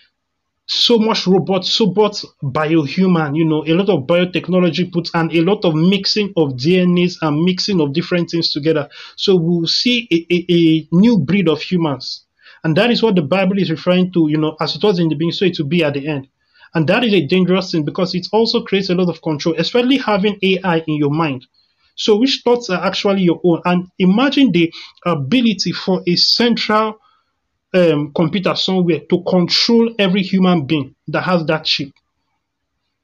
so 0.66 0.98
much 0.98 1.26
robot, 1.26 1.64
so 1.64 1.86
much 1.86 2.24
biohuman, 2.42 3.36
you 3.36 3.44
know, 3.44 3.64
a 3.66 3.74
lot 3.74 3.88
of 3.88 4.06
biotechnology 4.06 4.92
put 4.92 5.10
and 5.14 5.32
a 5.32 5.40
lot 5.40 5.64
of 5.64 5.74
mixing 5.74 6.32
of 6.36 6.50
DNAs 6.50 7.16
and 7.20 7.44
mixing 7.44 7.80
of 7.80 7.92
different 7.92 8.30
things 8.30 8.52
together. 8.52 8.88
So 9.16 9.36
we'll 9.36 9.66
see 9.66 10.08
a, 10.10 10.34
a, 10.34 10.46
a, 10.52 10.88
new 10.92 11.18
breed 11.18 11.48
of 11.48 11.60
humans. 11.60 12.24
And 12.64 12.76
that 12.76 12.90
is 12.90 13.02
what 13.02 13.16
the 13.16 13.22
Bible 13.22 13.58
is 13.58 13.70
referring 13.70 14.12
to, 14.12 14.28
you 14.28 14.38
know, 14.38 14.56
as 14.60 14.76
it 14.76 14.82
was 14.84 14.98
in 15.00 15.08
the 15.08 15.16
beginning, 15.16 15.32
so 15.32 15.44
it 15.44 15.58
will 15.58 15.66
be 15.66 15.82
at 15.82 15.94
the 15.94 16.06
end. 16.06 16.28
And 16.74 16.88
that 16.88 17.04
is 17.04 17.12
a 17.12 17.26
dangerous 17.26 17.72
thing 17.72 17.84
because 17.84 18.14
it 18.14 18.28
also 18.32 18.62
creates 18.62 18.88
a 18.88 18.94
lot 18.94 19.10
of 19.10 19.20
control, 19.20 19.56
especially 19.58 19.98
having 19.98 20.38
AI 20.42 20.78
in 20.86 20.94
your 20.96 21.10
mind. 21.10 21.44
So 21.96 22.16
which 22.16 22.40
thoughts 22.44 22.70
are 22.70 22.82
actually 22.82 23.22
your 23.22 23.40
own? 23.44 23.60
And 23.64 23.88
imagine 23.98 24.52
the 24.52 24.72
ability 25.04 25.72
for 25.72 26.02
a 26.06 26.16
central 26.16 26.98
um, 27.74 28.12
computer 28.14 28.54
somewhere 28.54 29.00
to 29.08 29.22
control 29.24 29.94
every 29.98 30.22
human 30.22 30.66
being 30.66 30.94
that 31.08 31.22
has 31.22 31.44
that 31.46 31.64
chip. 31.64 31.90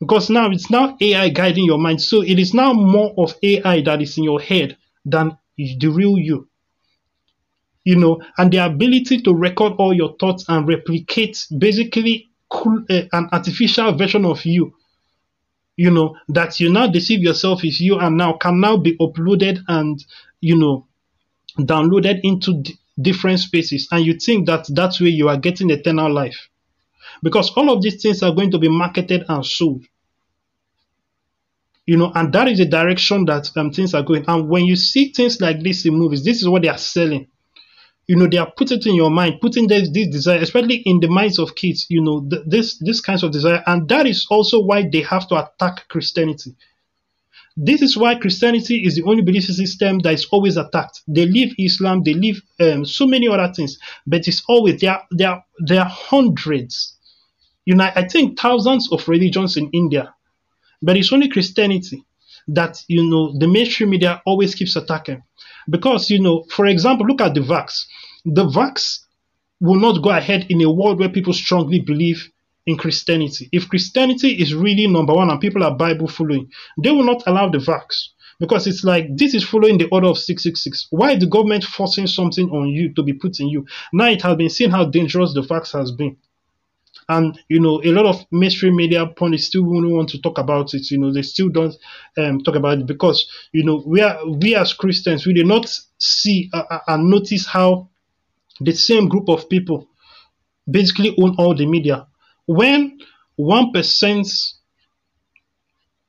Because 0.01 0.31
now 0.31 0.51
it's 0.51 0.71
now 0.71 0.97
AI 1.01 1.29
guiding 1.31 1.65
your 1.65 1.79
mind. 1.79 2.01
So 2.01 2.23
it 2.23 2.39
is 2.39 2.55
now 2.55 2.73
more 2.73 3.15
of 3.19 3.35
AI 3.43 3.81
that 3.83 4.01
is 4.01 4.17
in 4.17 4.25
your 4.25 4.41
head 4.41 4.77
than 5.05 5.37
the 5.57 5.89
real 5.89 6.19
you. 6.19 6.49
You 7.85 7.97
know, 7.97 8.21
and 8.37 8.53
the 8.53 8.59
ability 8.59 9.23
to 9.23 9.35
record 9.35 9.73
all 9.79 9.95
your 9.95 10.15
thoughts 10.21 10.45
and 10.49 10.69
replicate 10.69 11.47
basically 11.57 12.29
cool, 12.51 12.85
uh, 12.91 13.03
an 13.13 13.29
artificial 13.33 13.97
version 13.97 14.25
of 14.25 14.45
you. 14.45 14.75
You 15.77 15.91
know, 15.91 16.17
that 16.29 16.61
you 16.61 16.71
now 16.71 16.89
deceive 16.89 17.21
yourself 17.21 17.65
is 17.65 17.81
you 17.81 17.99
and 17.99 18.17
now 18.17 18.35
can 18.35 18.61
now 18.61 18.77
be 18.77 18.97
uploaded 18.99 19.61
and, 19.69 20.05
you 20.41 20.57
know, 20.57 20.87
downloaded 21.59 22.21
into 22.25 22.63
different 23.01 23.41
spaces 23.41 23.89
and 23.91 24.05
you 24.05 24.15
think 24.15 24.47
that 24.47 24.67
that 24.75 24.95
way 25.01 25.09
you 25.09 25.29
are 25.29 25.37
getting 25.37 25.71
eternal 25.71 26.13
life. 26.13 26.49
Because 27.23 27.51
all 27.57 27.71
of 27.71 27.83
these 27.83 28.03
things 28.03 28.23
are 28.23 28.35
going 28.35 28.51
to 28.53 28.59
be 28.59 28.69
marketed 28.69 29.25
and 29.29 29.45
sold. 29.45 29.85
You 31.87 31.97
know 31.97 32.13
and 32.15 32.33
that 32.35 32.49
is 32.49 32.59
the 32.59 32.67
direction 32.67 33.25
that 33.27 33.51
um, 33.57 33.73
things 33.73 33.95
are 33.95 34.03
going. 34.03 34.25
And 34.29 34.49
when 34.49 34.67
you 34.67 34.77
see 34.77 35.13
things 35.13 35.41
like 35.41 35.63
this 35.63 35.87
in 35.87 35.95
movies 35.95 36.25
this 36.25 36.43
is 36.43 36.49
what 36.49 36.63
they 36.63 36.69
are 36.69 36.79
selling. 36.79 37.29
You 38.07 38.17
know 38.17 38.27
they 38.27 38.39
are 38.39 38.53
putting 38.57 38.79
it 38.79 38.87
in 38.87 38.95
your 38.95 39.11
mind 39.11 39.41
putting 39.41 39.69
this, 39.69 39.91
this 39.93 40.09
desire 40.09 40.39
especially 40.39 40.83
in 40.85 41.01
the 41.01 41.09
minds 41.09 41.39
of 41.39 41.55
kids 41.55 41.87
you 41.89 42.03
know 42.03 42.27
th- 42.29 42.43
this 42.47 42.79
this 42.79 43.01
kinds 43.01 43.23
of 43.23 43.33
desire. 43.33 43.63
And 43.67 43.89
that 43.89 44.07
is 44.07 44.27
also 44.31 44.61
why 44.61 44.89
they 44.91 45.03
have 45.03 45.29
to 45.29 45.37
attack 45.37 45.89
christianity 45.89 46.57
this 47.61 47.83
is 47.83 47.97
why 47.97 48.15
Christianity 48.15 48.87
is 48.87 48.95
the 48.95 49.03
only 49.03 49.23
belief 49.23 49.45
system 49.45 49.99
that 50.01 50.15
is 50.15 50.27
always 50.31 50.57
attacked. 50.57 51.03
They 51.09 51.27
leave 51.27 51.55
Islam, 51.59 52.05
they 52.05 52.15
leave 52.15 52.41
um, 52.61 52.85
so 52.85 53.05
many 53.05 53.27
other 53.27 53.53
things, 53.53 53.79
but 54.07 54.29
it's 54.29 54.45
always 54.49 54.81
there. 54.81 55.03
There 55.11 55.45
there 55.59 55.81
are 55.81 55.91
hundreds, 55.91 56.97
you 57.65 57.75
know, 57.75 57.91
I 57.93 58.07
think 58.07 58.39
thousands 58.39 58.93
of 58.93 59.09
religions 59.09 59.57
in 59.57 59.71
India, 59.73 60.15
but 60.81 60.97
it's 60.97 61.13
only 61.13 61.29
Christianity 61.29 62.05
that 62.47 62.85
you 62.87 63.03
know 63.11 63.37
the 63.37 63.49
mainstream 63.49 63.91
media 63.91 64.23
always 64.25 64.55
keeps 64.55 64.77
attacking, 64.77 65.25
because 65.69 66.11
you 66.11 66.21
know, 66.21 66.45
for 66.51 66.67
example, 66.67 67.07
look 67.07 67.21
at 67.21 67.35
the 67.35 67.41
vax. 67.41 67.87
The 68.25 68.45
vax 68.45 69.01
will 69.61 69.81
not 69.81 70.01
go 70.01 70.11
ahead 70.11 70.47
in 70.49 70.63
a 70.63 70.71
world 70.71 71.01
where 71.01 71.09
people 71.09 71.33
strongly 71.33 71.81
believe 71.81 72.31
in 72.69 72.77
Christianity. 72.77 73.49
If 73.51 73.67
Christianity 73.71 74.33
is 74.43 74.55
really 74.55 74.87
number 74.87 75.15
one 75.15 75.31
and 75.31 75.41
people 75.41 75.65
are 75.65 75.75
Bible 75.75 76.07
following, 76.07 76.51
they 76.77 76.91
will 76.91 77.03
not 77.03 77.23
allow 77.27 77.49
the 77.49 77.57
vax 77.57 78.09
because 78.39 78.67
it's 78.67 78.85
like 78.85 79.07
this 79.17 79.35
is 79.35 79.43
following 79.43 79.79
the 79.79 79.89
order 79.89 80.09
of 80.09 80.19
666. 80.19 80.89
Why 80.91 81.17
the 81.17 81.27
government 81.27 81.65
forcing 81.65 82.07
something 82.07 82.51
on 82.51 82.69
you 82.69 82.93
to 82.93 83.03
be 83.03 83.15
put 83.15 83.41
in 83.41 83.49
you? 83.49 83.65
Now 83.95 84.09
it 84.09 84.21
has 84.21 84.37
been 84.37 84.51
seen 84.51 84.69
how 84.71 84.85
dangerous 84.85 85.33
the 85.33 85.41
vax 85.41 85.73
has 85.73 85.93
been. 85.93 86.19
And 87.09 87.41
you 87.49 87.59
know, 87.59 87.81
a 87.83 87.91
lot 87.91 88.05
of 88.05 88.27
mainstream 88.31 88.77
media 88.77 89.07
pundits 89.07 89.47
still 89.47 89.65
won't 89.65 89.91
want 89.91 90.11
to 90.11 90.21
talk 90.21 90.37
about 90.37 90.75
it. 90.75 90.91
You 90.91 90.99
know, 90.99 91.11
they 91.11 91.23
still 91.23 91.49
don't 91.49 91.75
um, 92.19 92.43
talk 92.43 92.55
about 92.55 92.81
it 92.81 92.87
because 92.87 93.27
you 93.51 93.65
know 93.65 93.83
we 93.87 94.03
are 94.03 94.19
we 94.29 94.55
as 94.55 94.75
Christians 94.75 95.27
we 95.27 95.33
do 95.33 95.43
not 95.43 95.67
see 95.97 96.51
uh, 96.53 96.65
uh 96.71 96.81
and 96.89 97.09
notice 97.09 97.47
how 97.47 97.89
the 98.61 98.73
same 98.73 99.09
group 99.09 99.31
of 99.31 99.49
people 99.49 99.89
basically 100.71 101.17
own 101.19 101.35
all 101.39 101.55
the 101.55 101.65
media 101.65 102.07
when 102.49 102.99
one 103.37 103.73
percent 103.73 104.27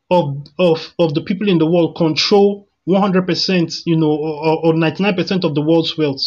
of, 0.09 0.47
of 0.57 0.93
of 0.97 1.13
the 1.13 1.21
people 1.21 1.47
in 1.47 1.59
the 1.59 1.69
world 1.69 1.95
control 1.95 2.67
100% 2.87 3.81
you 3.85 3.95
know 3.95 4.09
or, 4.09 4.65
or 4.65 4.73
99% 4.73 5.43
of 5.43 5.53
the 5.53 5.61
world's 5.61 5.95
wealth 5.95 6.23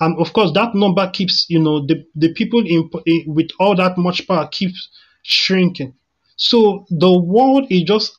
and 0.00 0.18
of 0.18 0.32
course 0.32 0.50
that 0.54 0.74
number 0.74 1.10
keeps 1.10 1.44
you 1.50 1.58
know 1.58 1.84
the, 1.86 2.06
the 2.14 2.32
people 2.32 2.64
in 2.66 2.88
with 3.26 3.50
all 3.60 3.76
that 3.76 3.98
much 3.98 4.26
power 4.26 4.48
keeps 4.48 4.88
shrinking. 5.26 5.94
So 6.36 6.86
the 6.90 7.18
world 7.18 7.66
is 7.70 7.82
just 7.82 8.16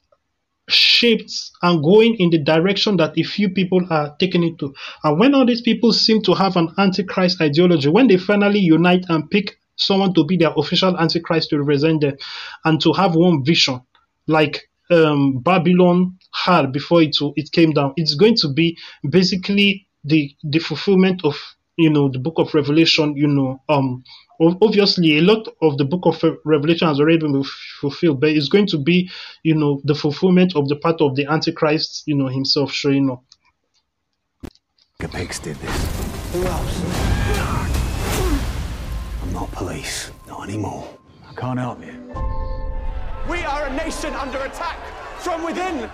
shaped 0.69 1.31
and 1.61 1.81
going 1.81 2.15
in 2.15 2.29
the 2.29 2.39
direction 2.39 2.97
that 2.97 3.17
a 3.17 3.23
few 3.23 3.49
people 3.49 3.81
are 3.89 4.15
taking 4.19 4.43
it 4.43 4.59
to. 4.59 4.73
And 5.03 5.17
when 5.17 5.33
all 5.33 5.45
these 5.45 5.61
people 5.61 5.93
seem 5.93 6.21
to 6.23 6.33
have 6.33 6.57
an 6.57 6.73
antichrist 6.77 7.39
ideology 7.39 7.87
when 7.89 8.07
they 8.07 8.17
finally 8.17 8.59
unite 8.59 9.05
and 9.07 9.29
pick 9.29 9.57
someone 9.77 10.13
to 10.13 10.25
be 10.25 10.37
their 10.37 10.53
official 10.57 10.97
antichrist 10.97 11.49
to 11.49 11.59
represent 11.59 12.01
them 12.01 12.17
and 12.65 12.81
to 12.81 12.91
have 12.93 13.15
one 13.15 13.43
vision 13.43 13.81
like 14.27 14.69
um, 14.89 15.39
Babylon 15.39 16.17
had 16.33 16.71
before 16.71 17.01
it 17.01 17.15
it 17.35 17.51
came 17.51 17.71
down. 17.71 17.93
It's 17.97 18.15
going 18.15 18.35
to 18.37 18.53
be 18.53 18.77
basically 19.09 19.87
the 20.03 20.35
the 20.43 20.59
fulfillment 20.59 21.21
of 21.23 21.35
you 21.77 21.89
know 21.89 22.09
the 22.09 22.19
book 22.19 22.35
of 22.37 22.53
Revelation. 22.53 23.15
You 23.15 23.27
know, 23.27 23.61
um, 23.69 24.03
obviously 24.39 25.17
a 25.17 25.21
lot 25.21 25.47
of 25.61 25.77
the 25.77 25.85
book 25.85 26.05
of 26.05 26.23
Revelation 26.45 26.87
has 26.87 26.99
already 26.99 27.19
been 27.19 27.43
fulfilled, 27.81 28.21
but 28.21 28.29
it's 28.29 28.49
going 28.49 28.67
to 28.67 28.77
be 28.77 29.09
you 29.43 29.55
know 29.55 29.81
the 29.83 29.95
fulfillment 29.95 30.55
of 30.55 30.67
the 30.67 30.75
part 30.75 31.01
of 31.01 31.15
the 31.15 31.25
Antichrist. 31.25 32.03
You 32.05 32.15
know 32.15 32.27
himself 32.27 32.71
showing 32.71 33.09
up. 33.09 33.23
Capex 35.01 35.41
did 35.41 35.55
this. 35.57 36.33
Who 36.33 36.43
else? 36.45 37.16
I'm 39.57 39.65
not 39.65 39.71
police. 39.71 40.11
Not 40.27 40.47
anymore. 40.47 40.87
I 41.27 41.33
can't 41.33 41.59
help 41.59 41.83
you. 41.83 41.93
We 43.29 43.43
are 43.43 43.65
a 43.65 43.73
nation 43.75 44.13
under 44.13 44.37
attack 44.39 44.77
from 45.19 45.43
within. 45.43 45.89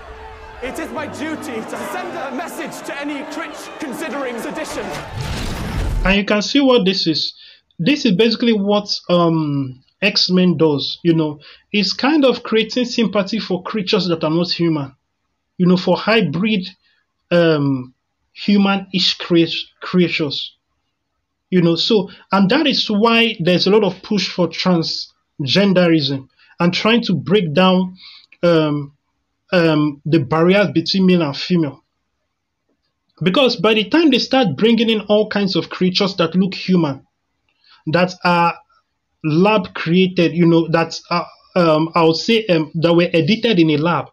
It 0.61 0.79
is 0.79 0.91
my 0.91 1.07
duty 1.07 1.61
to 1.61 1.77
send 1.91 2.17
a 2.17 2.35
message 2.35 2.85
to 2.87 2.99
any 2.99 3.23
critch 3.33 3.57
considering 3.79 4.39
sedition. 4.39 4.85
And 6.05 6.17
you 6.17 6.25
can 6.25 6.41
see 6.41 6.59
what 6.59 6.85
this 6.85 7.07
is. 7.07 7.33
This 7.79 8.05
is 8.05 8.13
basically 8.13 8.53
what 8.53 8.89
um, 9.09 9.83
X 10.01 10.29
Men 10.29 10.57
does. 10.57 10.99
You 11.03 11.13
know, 11.13 11.39
it's 11.71 11.93
kind 11.93 12.25
of 12.25 12.43
creating 12.43 12.85
sympathy 12.85 13.39
for 13.39 13.63
creatures 13.63 14.07
that 14.07 14.23
are 14.23 14.29
not 14.29 14.51
human. 14.51 14.95
You 15.57 15.67
know, 15.67 15.77
for 15.77 15.97
hybrid 15.97 16.67
um, 17.31 17.93
human-ish 18.33 19.17
creatures 19.17 20.53
you 21.53 21.61
know 21.61 21.75
so 21.75 22.09
and 22.31 22.49
that 22.49 22.65
is 22.67 22.89
why 22.89 23.35
there's 23.39 23.67
a 23.67 23.69
lot 23.69 23.83
of 23.83 24.01
push 24.01 24.27
for 24.27 24.47
transgenderism 24.47 26.27
and 26.59 26.73
trying 26.73 27.01
to 27.03 27.13
break 27.13 27.53
down 27.53 27.95
um, 28.41 28.93
um, 29.51 30.01
the 30.05 30.19
barriers 30.19 30.67
between 30.73 31.05
male 31.05 31.21
and 31.21 31.37
female. 31.37 31.83
Because 33.21 33.55
by 33.55 33.73
the 33.75 33.89
time 33.89 34.09
they 34.09 34.19
start 34.19 34.57
bringing 34.57 34.89
in 34.89 35.01
all 35.01 35.29
kinds 35.29 35.55
of 35.55 35.69
creatures 35.69 36.15
that 36.17 36.35
look 36.35 36.53
human, 36.53 37.05
that 37.87 38.13
are 38.23 38.55
lab 39.23 39.73
created, 39.73 40.33
you 40.33 40.45
know, 40.45 40.67
that 40.69 40.99
um, 41.55 41.89
I 41.95 42.03
would 42.03 42.17
say 42.17 42.45
um, 42.47 42.71
that 42.75 42.93
were 42.93 43.09
edited 43.13 43.59
in 43.59 43.69
a 43.69 43.77
lab, 43.77 44.07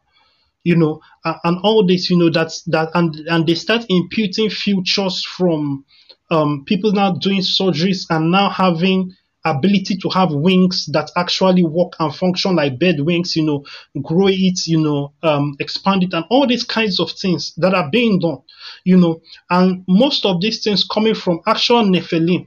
you 0.62 0.76
know, 0.76 1.00
and 1.24 1.58
all 1.62 1.86
this, 1.86 2.10
you 2.10 2.18
know, 2.18 2.30
that's 2.30 2.62
that, 2.64 2.90
and 2.94 3.14
and 3.28 3.46
they 3.46 3.54
start 3.54 3.86
imputing 3.88 4.50
futures 4.50 5.24
from 5.24 5.84
um, 6.30 6.64
people 6.66 6.92
now 6.92 7.12
doing 7.12 7.40
surgeries 7.40 8.06
and 8.10 8.30
now 8.30 8.50
having 8.50 9.14
ability 9.44 9.96
to 9.96 10.08
have 10.10 10.30
wings 10.32 10.86
that 10.92 11.10
actually 11.16 11.62
work 11.64 11.94
and 11.98 12.14
function 12.14 12.56
like 12.56 12.78
bird 12.78 13.00
wings, 13.00 13.34
you 13.36 13.44
know, 13.44 13.64
grow 14.02 14.28
it, 14.28 14.66
you 14.66 14.80
know, 14.80 15.12
um, 15.22 15.56
expand 15.60 16.02
it, 16.02 16.12
and 16.12 16.24
all 16.30 16.46
these 16.46 16.64
kinds 16.64 17.00
of 17.00 17.10
things 17.10 17.54
that 17.56 17.74
are 17.74 17.88
being 17.90 18.18
done, 18.18 18.38
you 18.84 18.96
know, 18.96 19.20
and 19.48 19.84
most 19.88 20.26
of 20.26 20.40
these 20.40 20.62
things 20.62 20.84
coming 20.84 21.14
from 21.14 21.40
actual 21.46 21.82
Nephilim. 21.84 22.46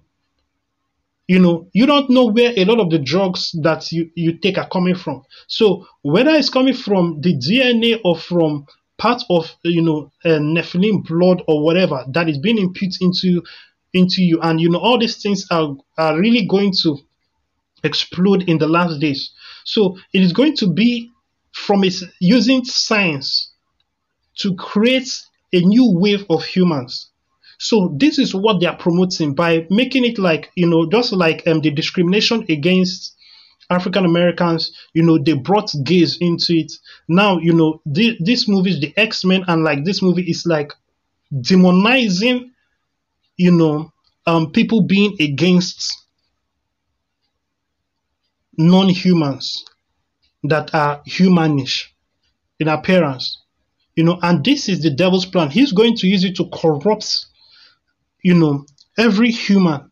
You 1.28 1.40
know, 1.40 1.70
you 1.74 1.86
don't 1.86 2.10
know 2.10 2.26
where 2.26 2.54
a 2.56 2.66
lot 2.66 2.80
of 2.80 2.90
the 2.90 3.00
drugs 3.00 3.52
that 3.64 3.92
you, 3.94 4.12
you 4.14 4.38
take 4.38 4.58
are 4.58 4.68
coming 4.68 4.94
from. 4.94 5.24
So 5.48 5.88
whether 6.02 6.32
it's 6.32 6.50
coming 6.50 6.74
from 6.74 7.22
the 7.22 7.34
DNA 7.36 8.02
or 8.04 8.18
from 8.18 8.66
part 8.98 9.24
of 9.30 9.56
you 9.64 9.82
know 9.82 10.12
uh, 10.26 10.40
Nephilim 10.40 11.04
blood 11.04 11.42
or 11.48 11.64
whatever 11.64 12.06
that 12.14 12.30
is 12.30 12.38
being 12.38 12.58
imputed 12.58 13.02
into 13.02 13.42
into 13.94 14.22
you. 14.24 14.40
And 14.42 14.60
you 14.60 14.70
know, 14.70 14.80
all 14.80 15.00
these 15.00 15.22
things 15.22 15.46
are, 15.52 15.76
are 15.98 16.20
really 16.20 16.46
going 16.46 16.74
to 16.84 16.98
explode 17.84 18.44
in 18.44 18.58
the 18.58 18.68
last 18.68 19.00
days. 19.00 19.32
So 19.66 19.98
it 20.14 20.22
is 20.24 20.34
going 20.34 20.56
to 20.58 20.68
be 20.72 21.12
from 21.52 21.84
its 21.84 22.04
using 22.20 22.64
science 22.66 23.52
to 24.38 24.56
create 24.56 25.10
a 25.54 25.60
new 25.62 25.92
wave 25.92 26.26
of 26.30 26.44
humans. 26.44 27.10
So 27.60 27.96
this 27.98 28.18
is 28.20 28.34
what 28.34 28.60
they 28.60 28.66
are 28.66 28.76
promoting 28.76 29.36
by 29.36 29.68
making 29.70 30.06
it 30.06 30.18
like 30.18 30.52
you 30.56 30.68
know 30.68 30.90
just 30.90 31.14
like 31.14 31.48
um, 31.48 31.62
the 31.62 31.72
discrimination 31.72 32.46
against 32.50 33.16
African 33.70 34.06
Americans. 34.06 34.72
You 34.94 35.04
know 35.04 35.18
they 35.18 35.34
brought 35.34 35.72
gays 35.84 36.18
into 36.20 36.54
it. 36.54 36.74
Now 37.08 37.38
you 37.38 37.54
know 37.54 37.82
the, 37.86 38.18
this 38.20 38.50
movie 38.50 38.72
is 38.72 38.82
the 38.82 38.94
X 38.98 39.24
Men 39.24 39.46
and 39.48 39.64
like 39.64 39.86
this 39.86 40.02
movie 40.02 40.24
is 40.30 40.46
like 40.46 40.74
demonizing 41.34 42.50
you 43.38 43.52
know, 43.52 43.92
um, 44.26 44.52
people 44.52 44.84
being 44.84 45.16
against 45.20 46.06
non-humans 48.58 49.66
that 50.44 50.74
are 50.74 51.02
humanish 51.08 51.86
in 52.60 52.68
appearance, 52.68 53.42
you 53.96 54.04
know, 54.04 54.20
and 54.22 54.44
this 54.44 54.70
is 54.70 54.82
the 54.82 54.90
devil's 54.90 55.26
plan. 55.26 55.50
He's 55.50 55.72
going 55.72 55.96
to 55.98 56.08
use 56.08 56.24
it 56.24 56.36
to 56.38 56.50
corrupt, 56.50 57.26
you 58.22 58.34
know, 58.34 58.66
every 58.98 59.32
human. 59.32 59.92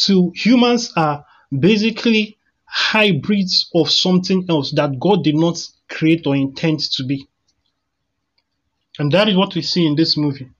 To 0.00 0.30
humans 0.34 0.92
are 0.96 1.24
basically 1.56 2.36
hybrids 2.64 3.70
of 3.74 3.90
something 3.90 4.44
else 4.48 4.72
that 4.72 4.98
God 5.00 5.24
did 5.24 5.36
not 5.36 5.58
create 5.88 6.26
or 6.26 6.36
intend 6.36 6.80
to 6.80 7.04
be. 7.04 7.28
And 8.98 9.10
that 9.12 9.28
is 9.28 9.36
what 9.36 9.54
we 9.54 9.62
see 9.62 9.86
in 9.86 9.94
this 9.94 10.16
movie. 10.16 10.50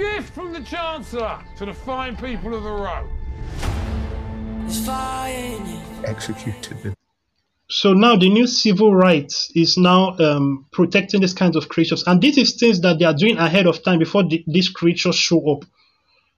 A 0.00 0.02
gift 0.02 0.32
from 0.32 0.52
the 0.54 0.60
Chancellor 0.60 1.38
to 1.58 1.66
the 1.66 1.74
fine 1.74 2.16
people 2.16 2.54
of 2.54 2.62
the 2.62 2.70
row. 2.70 3.06
Executed. 6.04 6.82
Them. 6.82 6.94
So 7.68 7.92
now 7.92 8.16
the 8.16 8.30
new 8.30 8.46
civil 8.46 8.94
rights 8.94 9.52
is 9.54 9.76
now 9.76 10.16
um, 10.18 10.66
protecting 10.72 11.20
these 11.20 11.34
kinds 11.34 11.54
of 11.54 11.68
creatures, 11.68 12.04
and 12.06 12.22
this 12.22 12.38
is 12.38 12.54
things 12.54 12.80
that 12.80 12.98
they 12.98 13.04
are 13.04 13.12
doing 13.12 13.36
ahead 13.36 13.66
of 13.66 13.82
time 13.82 13.98
before 13.98 14.22
the, 14.26 14.42
these 14.46 14.70
creatures 14.70 15.16
show 15.16 15.52
up, 15.52 15.66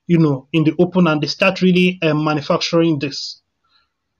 you 0.08 0.18
know, 0.18 0.48
in 0.52 0.64
the 0.64 0.74
open, 0.80 1.06
and 1.06 1.22
they 1.22 1.28
start 1.28 1.62
really 1.62 2.00
um, 2.02 2.24
manufacturing 2.24 2.98
this, 2.98 3.42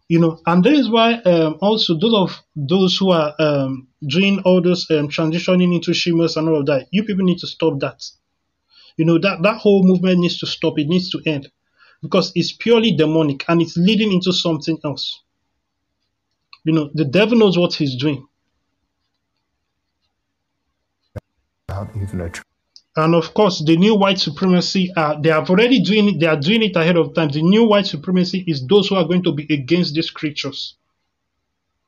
you 0.06 0.20
know, 0.20 0.40
and 0.46 0.62
that 0.62 0.72
is 0.72 0.88
why 0.88 1.14
um, 1.14 1.58
also 1.60 1.98
those 1.98 2.14
of 2.14 2.42
those 2.54 2.96
who 2.96 3.10
are 3.10 3.34
um, 3.40 3.88
doing 4.06 4.40
all 4.44 4.62
those 4.62 4.88
um, 4.90 5.08
transitioning 5.08 5.74
into 5.74 5.92
shimmers 5.92 6.36
and 6.36 6.48
all 6.48 6.60
of 6.60 6.66
that, 6.66 6.86
you 6.92 7.02
people 7.02 7.24
need 7.24 7.38
to 7.38 7.48
stop 7.48 7.80
that. 7.80 8.00
You 8.96 9.04
know 9.04 9.18
that 9.18 9.42
that 9.42 9.58
whole 9.58 9.82
movement 9.84 10.20
needs 10.20 10.38
to 10.40 10.46
stop. 10.46 10.78
It 10.78 10.88
needs 10.88 11.10
to 11.10 11.20
end 11.26 11.50
because 12.02 12.32
it's 12.34 12.52
purely 12.52 12.92
demonic 12.96 13.44
and 13.48 13.62
it's 13.62 13.76
leading 13.76 14.12
into 14.12 14.32
something 14.32 14.78
else. 14.84 15.20
You 16.64 16.72
know, 16.72 16.90
the 16.94 17.04
devil 17.04 17.38
knows 17.38 17.58
what 17.58 17.74
he's 17.74 17.96
doing. 17.96 18.26
even 21.96 22.20
a 22.20 22.28
tr- 22.30 22.42
And 22.96 23.14
of 23.14 23.34
course, 23.34 23.62
the 23.64 23.76
new 23.76 23.94
white 23.94 24.18
supremacy, 24.18 24.90
uh, 24.96 25.20
they 25.20 25.30
have 25.30 25.48
already 25.50 25.80
doing 25.82 26.08
it, 26.08 26.20
they 26.20 26.26
are 26.26 26.38
doing 26.40 26.62
it 26.62 26.76
ahead 26.76 26.96
of 26.96 27.14
time. 27.14 27.28
The 27.30 27.42
new 27.42 27.64
white 27.64 27.86
supremacy 27.86 28.44
is 28.46 28.66
those 28.66 28.88
who 28.88 28.96
are 28.96 29.04
going 29.06 29.22
to 29.24 29.32
be 29.32 29.44
against 29.52 29.94
these 29.94 30.10
creatures. 30.10 30.76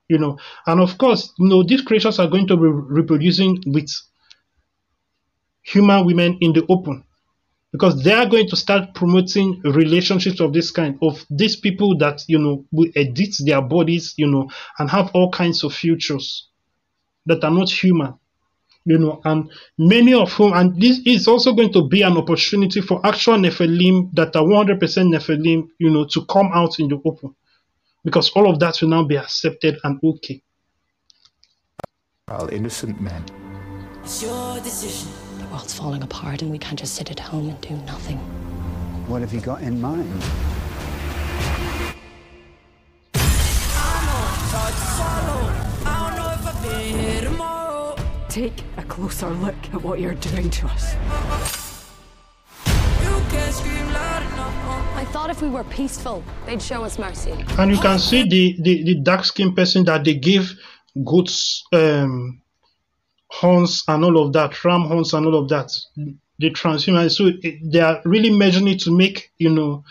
You 0.09 0.19
know, 0.19 0.39
and 0.67 0.81
of 0.81 0.99
course, 0.99 1.33
you 1.39 1.49
know, 1.49 1.63
these 1.63 1.83
creatures 1.83 2.19
are 2.19 2.29
going 2.29 2.47
to 2.49 2.57
be 2.57 2.67
reproducing 2.69 3.63
with 3.67 3.91
human 5.65 6.07
women 6.07 6.39
in 6.41 6.53
the 6.53 6.65
open 6.69 7.03
because 7.73 8.05
they 8.05 8.13
are 8.13 8.27
going 8.27 8.49
to 8.49 8.55
start 8.55 8.95
promoting 8.95 9.61
relationships 9.65 10.39
of 10.39 10.53
this 10.53 10.71
kind 10.71 10.97
of 11.03 11.25
these 11.29 11.57
people 11.57 11.99
that 11.99 12.23
you 12.29 12.39
know 12.39 12.65
will 12.71 12.89
edit 12.95 13.35
their 13.45 13.61
bodies 13.61 14.15
you 14.17 14.27
know 14.27 14.49
and 14.79 14.89
have 14.91 15.11
all 15.15 15.31
kinds 15.31 15.65
of 15.65 15.75
futures 15.75 16.49
that 17.27 17.43
are 17.43 17.51
not 17.51 17.69
human 17.69 18.15
you 18.85 18.99
know 18.99 19.21
and 19.25 19.51
many 19.79 20.13
of 20.13 20.31
whom 20.35 20.53
and 20.53 20.81
this 20.81 21.01
is 21.07 21.27
also 21.27 21.55
going 21.55 21.73
to 21.73 21.89
be 21.89 22.03
an 22.03 22.17
opportunity 22.17 22.81
for 22.81 23.05
actual 23.05 23.35
nephilim 23.39 24.09
that 24.15 24.37
are 24.37 24.45
100% 24.45 24.79
nephilim 24.79 25.67
you 25.79 25.91
know 25.91 26.05
to 26.05 26.25
come 26.27 26.51
out 26.55 26.79
in 26.79 26.89
the 26.89 27.01
open 27.05 27.35
because 28.05 28.31
all 28.37 28.49
of 28.49 28.61
that 28.61 28.79
will 28.83 28.91
now 28.91 29.03
be 29.03 29.17
accepted 29.17 29.79
and 29.83 29.99
okay 30.05 30.41
Well, 32.29 32.49
innocent 32.49 33.01
men. 33.03 33.23
It's 34.03 34.23
your 34.23 34.61
decision. 34.61 35.24
The 35.55 35.59
world's 35.59 35.75
falling 35.75 36.03
apart 36.03 36.43
and 36.43 36.51
we 36.51 36.59
can't 36.59 36.77
just 36.77 36.97
sit 36.97 37.13
at 37.13 37.21
home 37.21 37.49
and 37.49 37.61
do 37.61 37.77
nothing. 37.87 38.17
What 39.07 39.21
have 39.21 39.33
you 39.33 39.41
got 39.41 39.63
in 39.63 39.81
mind? 39.81 40.11
I 43.15 43.21
don't 45.85 46.17
know 46.17 46.33
if 46.33 46.45
I'll 46.45 46.61
be 46.61 46.89
here 46.99 47.21
tomorrow. 47.21 47.97
Take 48.29 48.65
a 48.79 48.83
closer 48.83 49.31
look 49.31 49.55
at 49.73 49.81
what 49.81 50.01
you're 50.01 50.17
doing 50.17 50.51
to 50.51 50.67
us. 50.67 50.97
You 52.67 53.23
can't 53.31 53.55
scream 53.55 53.87
loud 53.93 54.23
enough. 54.33 54.97
I 54.97 55.05
thought 55.13 55.31
if 55.31 55.41
we 55.41 55.51
were 55.51 55.63
peaceful, 55.63 56.25
they'd 56.47 56.61
show 56.61 56.83
us 56.83 56.99
mercy. 56.99 57.45
and 57.59 57.71
you 57.71 57.79
can 57.79 58.01
see 58.01 58.25
the 58.29 58.57
the, 58.61 58.83
the 58.83 58.95
dark 58.97 59.25
skinned 59.25 59.55
person 59.55 59.85
that 59.85 60.03
they 60.03 60.15
give 60.15 60.53
goods 61.05 61.63
um 61.73 62.41
horns 63.41 63.83
and 63.89 64.05
all 64.05 64.25
of 64.25 64.33
that 64.33 64.65
ram 64.65 64.83
horns 64.83 65.13
and 65.13 65.27
all 65.27 65.35
of 65.35 65.49
that 65.49 65.71
the 66.39 66.51
transhuman. 66.51 67.11
So 67.11 67.31
it, 67.43 67.59
they 67.73 67.81
are 67.81 68.01
really 68.05 68.31
measuring 68.31 68.69
it 68.69 68.81
to 68.81 68.97
make 68.97 69.33
you 69.39 69.51
know 69.51 69.85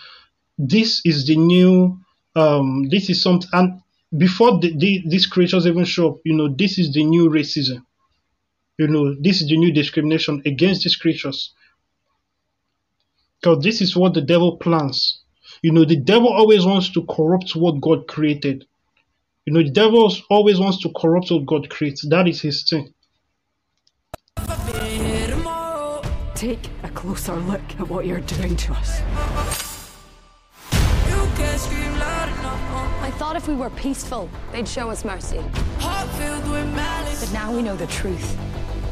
this 0.58 1.02
is 1.04 1.28
the 1.28 1.36
new 1.36 2.00
um 2.36 2.88
this 2.90 3.10
is 3.10 3.22
something 3.22 3.50
and 3.54 3.82
before 4.18 4.60
the, 4.60 4.78
the, 4.78 5.04
these 5.08 5.26
creatures 5.26 5.66
even 5.66 5.84
show 5.84 6.12
up 6.12 6.18
you 6.24 6.34
know 6.34 6.48
this 6.48 6.78
is 6.80 6.94
the 6.94 7.04
new 7.04 7.30
racism. 7.30 7.84
You 8.78 8.88
know 8.88 9.14
this 9.20 9.42
is 9.42 9.50
the 9.50 9.58
new 9.58 9.74
discrimination 9.74 10.42
against 10.46 10.84
these 10.84 10.96
creatures. 10.96 11.54
Because 13.42 13.62
this 13.62 13.82
is 13.82 13.96
what 13.96 14.14
the 14.14 14.22
devil 14.22 14.56
plans. 14.56 15.20
You 15.62 15.74
know 15.74 15.84
the 15.84 15.98
devil 15.98 16.30
always 16.30 16.66
wants 16.66 16.90
to 16.92 17.06
corrupt 17.06 17.58
what 17.58 17.82
god 17.82 18.08
created. 18.08 18.66
You 19.46 19.54
know 19.54 19.64
the 19.64 19.70
devil 19.70 20.14
always 20.30 20.60
wants 20.60 20.82
to 20.84 20.94
corrupt 20.94 21.30
what 21.30 21.46
god 21.46 21.70
creates. 21.70 22.08
That 22.08 22.28
is 22.30 22.42
his 22.42 22.64
thing 22.70 22.94
Take 26.44 26.70
a 26.84 26.90
closer 26.90 27.38
look 27.38 27.62
at 27.80 27.88
what 27.88 28.06
you're 28.06 28.20
doing 28.20 28.58
to 28.58 28.74
us. 28.74 29.00
You 31.08 31.16
can't 31.38 31.58
scream 31.58 31.94
loud 31.98 32.28
enough. 32.38 33.02
I 33.02 33.12
thought 33.12 33.38
if 33.38 33.48
we 33.48 33.56
were 33.56 33.70
peaceful, 33.70 34.30
they'd 34.52 34.68
show 34.68 34.90
us 34.90 35.06
mercy. 35.06 35.40
Heart 35.80 36.10
filled 36.10 36.52
with 36.52 36.68
malice. 36.76 37.24
But 37.24 37.32
now 37.34 37.56
we 37.56 37.62
know 37.62 37.78
the 37.78 37.88
truth. 37.88 38.38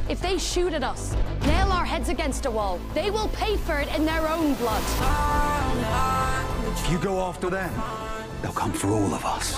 If 0.08 0.22
they 0.22 0.38
shoot 0.38 0.72
at 0.72 0.82
us, 0.82 1.14
nail 1.42 1.74
our 1.74 1.84
heads 1.84 2.08
against 2.08 2.46
a 2.46 2.52
wall, 2.52 2.80
they 2.94 3.12
will 3.12 3.28
pay 3.34 3.58
for 3.58 3.78
it 3.80 3.94
in 3.98 4.06
their 4.06 4.26
own 4.30 4.54
blood. 4.54 4.84
If 6.78 6.90
you 6.90 7.00
go 7.00 7.20
after 7.20 7.50
them, 7.50 7.74
they'll 8.42 8.54
come 8.54 8.72
for 8.72 8.92
all 8.92 9.14
of 9.14 9.26
us. 9.26 9.52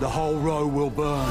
The 0.00 0.08
whole 0.08 0.36
row 0.36 0.66
will 0.66 0.88
burn. 0.88 1.28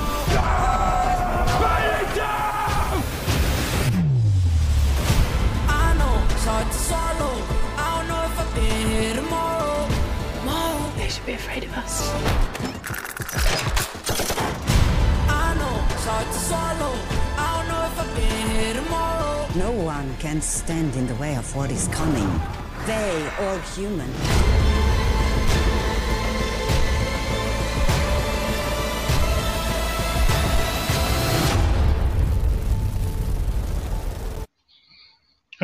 afraid 11.49 11.63
of 11.63 11.77
us. 11.77 11.99
No 19.55 19.71
one 19.71 20.15
can 20.17 20.41
stand 20.41 20.95
in 20.95 21.07
the 21.07 21.15
way 21.15 21.35
of 21.35 21.55
what 21.55 21.71
is 21.71 21.88
coming. 21.88 22.29
They, 22.85 23.29
all 23.39 23.57
human. 23.75 24.68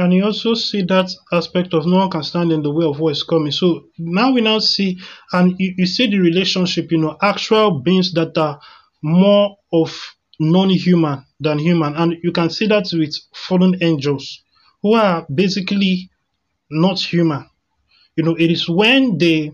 And 0.05 0.13
you 0.13 0.23
also 0.23 0.53
see 0.53 0.83
that 0.83 1.09
aspect 1.31 1.73
of 1.73 1.87
no 1.87 1.97
one 1.97 2.11
can 2.11 2.21
stand 2.21 2.51
in 2.51 2.61
the 2.61 2.71
way 2.71 2.85
of 2.85 2.99
what 2.99 3.13
is 3.13 3.23
coming. 3.23 3.51
So 3.51 3.87
now 3.97 4.31
we 4.31 4.41
now 4.41 4.59
see, 4.59 4.99
and 5.33 5.55
you, 5.57 5.73
you 5.79 5.87
see 5.87 6.05
the 6.05 6.19
relationship, 6.19 6.91
you 6.91 6.99
know, 6.99 7.17
actual 7.23 7.79
beings 7.79 8.13
that 8.13 8.37
are 8.37 8.59
more 9.01 9.57
of 9.73 9.99
non-human 10.39 11.25
than 11.39 11.57
human, 11.57 11.95
and 11.95 12.17
you 12.21 12.31
can 12.31 12.51
see 12.51 12.67
that 12.67 12.87
with 12.93 13.15
fallen 13.33 13.79
angels 13.81 14.43
who 14.83 14.93
are 14.93 15.25
basically 15.33 16.11
not 16.69 16.99
human. 16.99 17.49
You 18.15 18.25
know, 18.25 18.35
it 18.35 18.51
is 18.51 18.69
when 18.69 19.17
they 19.17 19.53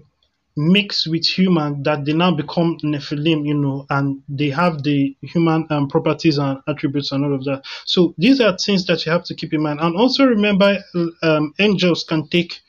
mix 0.55 1.07
with 1.07 1.25
human 1.25 1.83
that 1.83 2.05
they 2.05 2.13
now 2.13 2.35
become 2.35 2.77
Nephilim, 2.83 3.45
you 3.45 3.53
know, 3.53 3.85
and 3.89 4.21
they 4.27 4.49
have 4.49 4.83
the 4.83 5.15
human 5.21 5.65
um, 5.69 5.87
properties 5.87 6.37
and 6.37 6.59
attributes 6.67 7.11
and 7.11 7.23
all 7.23 7.35
of 7.35 7.43
that. 7.45 7.63
So 7.85 8.13
these 8.17 8.41
are 8.41 8.57
things 8.57 8.85
that 8.87 9.05
you 9.05 9.11
have 9.11 9.23
to 9.25 9.35
keep 9.35 9.53
in 9.53 9.61
mind. 9.63 9.79
And 9.79 9.95
also 9.95 10.25
remember, 10.25 10.77
um, 11.23 11.53
angels 11.59 12.03
can 12.03 12.27
take 12.27 12.59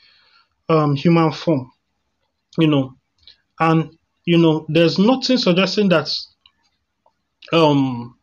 um, 0.68 0.94
human 0.94 1.32
form, 1.32 1.72
you 2.58 2.68
know, 2.68 2.94
and 3.58 3.96
you 4.24 4.38
know, 4.38 4.66
there's 4.68 4.98
nothing 4.98 5.36
suggesting 5.36 5.88
that 5.88 6.08
um, 7.52 8.16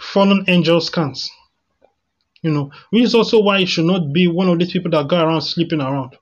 fallen 0.00 0.44
angels 0.48 0.90
can't. 0.90 1.18
You 2.42 2.52
know, 2.52 2.70
which 2.90 3.02
is 3.02 3.14
also 3.14 3.40
why 3.40 3.58
you 3.58 3.66
should 3.66 3.84
not 3.84 4.12
be 4.12 4.28
one 4.28 4.48
of 4.48 4.58
these 4.58 4.72
people 4.72 4.90
that 4.92 5.08
go 5.08 5.20
around 5.20 5.42
sleeping 5.42 5.80
around. 5.80 6.16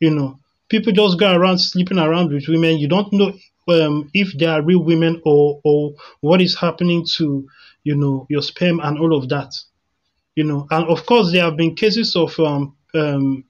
You 0.00 0.10
know, 0.10 0.40
people 0.68 0.92
just 0.92 1.18
go 1.18 1.32
around 1.34 1.58
sleeping 1.58 1.98
around 1.98 2.32
with 2.32 2.48
women. 2.48 2.78
You 2.78 2.88
don't 2.88 3.12
know 3.12 3.32
um, 3.68 4.10
if 4.14 4.36
they 4.38 4.46
are 4.46 4.62
real 4.62 4.82
women 4.82 5.20
or 5.24 5.60
or 5.64 5.94
what 6.20 6.40
is 6.40 6.58
happening 6.58 7.06
to 7.16 7.48
you 7.84 7.96
know 7.96 8.26
your 8.28 8.42
sperm 8.42 8.80
and 8.80 8.98
all 8.98 9.16
of 9.16 9.28
that. 9.28 9.52
You 10.34 10.44
know, 10.44 10.66
and 10.70 10.86
of 10.88 11.06
course 11.06 11.32
there 11.32 11.44
have 11.44 11.56
been 11.56 11.74
cases 11.74 12.14
of 12.14 12.38
um, 12.38 12.76
um, 12.94 13.44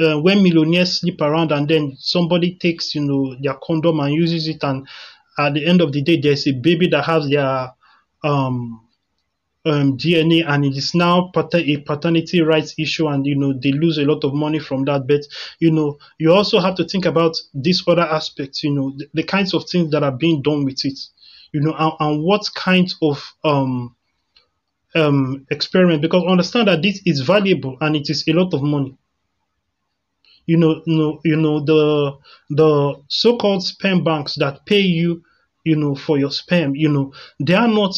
uh, 0.00 0.20
when 0.20 0.42
millionaires 0.42 1.00
sleep 1.00 1.20
around 1.20 1.52
and 1.52 1.68
then 1.68 1.96
somebody 1.98 2.56
takes 2.56 2.94
you 2.94 3.02
know 3.02 3.36
their 3.42 3.56
condom 3.62 4.00
and 4.00 4.14
uses 4.14 4.48
it, 4.48 4.62
and 4.64 4.86
at 5.38 5.54
the 5.54 5.66
end 5.66 5.80
of 5.80 5.92
the 5.92 6.02
day 6.02 6.20
there's 6.20 6.46
a 6.46 6.52
baby 6.52 6.88
that 6.88 7.04
has 7.04 7.28
their 7.28 7.70
um, 8.24 8.86
um, 9.66 9.96
DNA 9.96 10.42
and 10.42 10.64
it 10.64 10.76
is 10.76 10.94
now 10.94 11.30
pater- 11.34 11.58
a 11.58 11.76
paternity 11.78 12.40
rights 12.40 12.74
issue 12.78 13.08
and 13.08 13.26
you 13.26 13.36
know 13.36 13.52
they 13.52 13.72
lose 13.72 13.98
a 13.98 14.04
lot 14.04 14.24
of 14.24 14.34
money 14.34 14.58
from 14.58 14.84
that. 14.86 15.06
But 15.06 15.22
you 15.58 15.70
know 15.70 15.98
you 16.18 16.32
also 16.32 16.60
have 16.60 16.76
to 16.76 16.84
think 16.84 17.04
about 17.04 17.36
these 17.54 17.82
other 17.86 18.02
aspects 18.02 18.62
you 18.64 18.72
know 18.72 18.92
the, 18.96 19.06
the 19.14 19.22
kinds 19.22 19.52
of 19.54 19.64
things 19.68 19.90
that 19.90 20.02
are 20.02 20.12
being 20.16 20.42
done 20.42 20.64
with 20.64 20.84
it 20.84 20.98
you 21.52 21.60
know 21.60 21.74
and, 21.78 21.92
and 22.00 22.22
what 22.24 22.42
kind 22.54 22.92
of 23.02 23.34
um 23.44 23.94
um 24.94 25.46
experiment 25.50 26.02
because 26.02 26.24
understand 26.26 26.68
that 26.68 26.82
this 26.82 27.00
is 27.06 27.20
valuable 27.20 27.76
and 27.80 27.96
it 27.96 28.08
is 28.10 28.26
a 28.28 28.32
lot 28.32 28.52
of 28.54 28.62
money. 28.62 28.96
You 30.46 30.56
know, 30.56 30.82
you 30.84 30.96
know, 30.98 31.20
you 31.24 31.36
know 31.36 31.60
the 31.64 32.18
the 32.50 33.02
so-called 33.08 33.62
sperm 33.62 34.02
banks 34.02 34.34
that 34.36 34.66
pay 34.66 34.80
you, 34.80 35.22
you 35.64 35.76
know, 35.76 35.94
for 35.94 36.18
your 36.18 36.32
sperm, 36.32 36.74
you 36.74 36.88
know, 36.88 37.12
they 37.38 37.54
are 37.54 37.68
not 37.68 37.94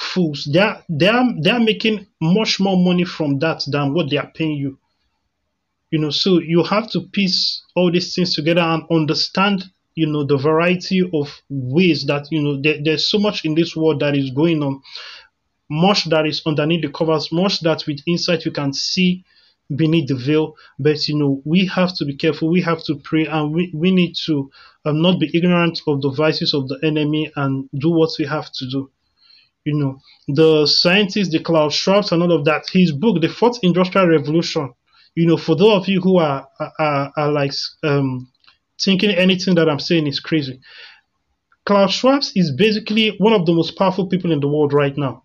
fools. 0.00 0.48
They 0.52 0.58
are 0.60 0.82
they 0.88 1.08
are 1.08 1.24
they 1.42 1.50
are 1.50 1.60
making 1.60 2.06
much 2.20 2.60
more 2.60 2.76
money 2.76 3.04
from 3.04 3.38
that 3.40 3.62
than 3.66 3.94
what 3.94 4.10
they 4.10 4.16
are 4.16 4.30
paying 4.34 4.56
you. 4.56 4.78
You 5.90 5.98
know, 5.98 6.10
so 6.10 6.38
you 6.38 6.62
have 6.64 6.90
to 6.92 7.00
piece 7.00 7.62
all 7.74 7.90
these 7.90 8.14
things 8.14 8.34
together 8.34 8.60
and 8.60 8.84
understand, 8.90 9.64
you 9.94 10.06
know, 10.06 10.24
the 10.24 10.36
variety 10.36 11.02
of 11.12 11.42
ways 11.48 12.06
that 12.06 12.28
you 12.30 12.42
know 12.42 12.60
there, 12.60 12.78
there's 12.82 13.10
so 13.10 13.18
much 13.18 13.44
in 13.44 13.54
this 13.54 13.74
world 13.76 14.00
that 14.00 14.16
is 14.16 14.30
going 14.30 14.62
on, 14.62 14.82
much 15.68 16.04
that 16.06 16.26
is 16.26 16.42
underneath 16.46 16.82
the 16.82 16.90
covers, 16.90 17.32
much 17.32 17.60
that 17.60 17.84
with 17.86 18.00
insight 18.06 18.44
you 18.44 18.52
can 18.52 18.72
see 18.72 19.24
beneath 19.74 20.08
the 20.08 20.16
veil. 20.16 20.56
But 20.78 21.08
you 21.08 21.18
know, 21.18 21.42
we 21.44 21.66
have 21.66 21.94
to 21.96 22.04
be 22.04 22.14
careful. 22.14 22.50
We 22.50 22.62
have 22.62 22.82
to 22.84 22.96
pray, 22.96 23.26
and 23.26 23.52
we, 23.52 23.70
we 23.74 23.90
need 23.90 24.14
to 24.26 24.50
um, 24.84 25.02
not 25.02 25.18
be 25.18 25.30
ignorant 25.34 25.80
of 25.86 26.02
the 26.02 26.10
vices 26.10 26.54
of 26.54 26.68
the 26.68 26.78
enemy 26.82 27.32
and 27.36 27.68
do 27.76 27.90
what 27.90 28.10
we 28.18 28.26
have 28.26 28.50
to 28.52 28.68
do 28.70 28.90
you 29.64 29.74
know, 29.74 29.98
the 30.28 30.66
scientists, 30.66 31.30
the 31.30 31.40
Klaus 31.40 31.74
Schwab, 31.74 32.04
and 32.12 32.22
all 32.22 32.32
of 32.32 32.44
that. 32.46 32.64
His 32.72 32.92
book, 32.92 33.20
The 33.20 33.28
Fourth 33.28 33.58
Industrial 33.62 34.06
Revolution, 34.08 34.72
you 35.14 35.26
know, 35.26 35.36
for 35.36 35.54
those 35.56 35.82
of 35.82 35.88
you 35.88 36.00
who 36.00 36.18
are 36.18 36.48
are, 36.78 37.12
are 37.16 37.32
like 37.32 37.52
um, 37.82 38.30
thinking 38.80 39.10
anything 39.10 39.54
that 39.56 39.68
I'm 39.68 39.80
saying 39.80 40.06
is 40.06 40.20
crazy, 40.20 40.60
Klaus 41.66 41.92
Schwab 41.92 42.22
is 42.34 42.52
basically 42.56 43.14
one 43.18 43.32
of 43.32 43.44
the 43.46 43.52
most 43.52 43.76
powerful 43.76 44.06
people 44.06 44.32
in 44.32 44.40
the 44.40 44.48
world 44.48 44.72
right 44.72 44.96
now. 44.96 45.24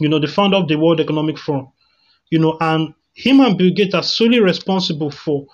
You 0.00 0.08
know, 0.08 0.18
the 0.18 0.26
founder 0.26 0.56
of 0.56 0.68
the 0.68 0.76
World 0.76 1.00
Economic 1.00 1.38
Forum. 1.38 1.68
You 2.30 2.38
know, 2.38 2.56
and 2.60 2.94
him 3.14 3.40
and 3.40 3.58
Bill 3.58 3.70
Gates 3.74 3.94
are 3.94 4.02
solely 4.02 4.40
responsible 4.40 5.10
for 5.10 5.46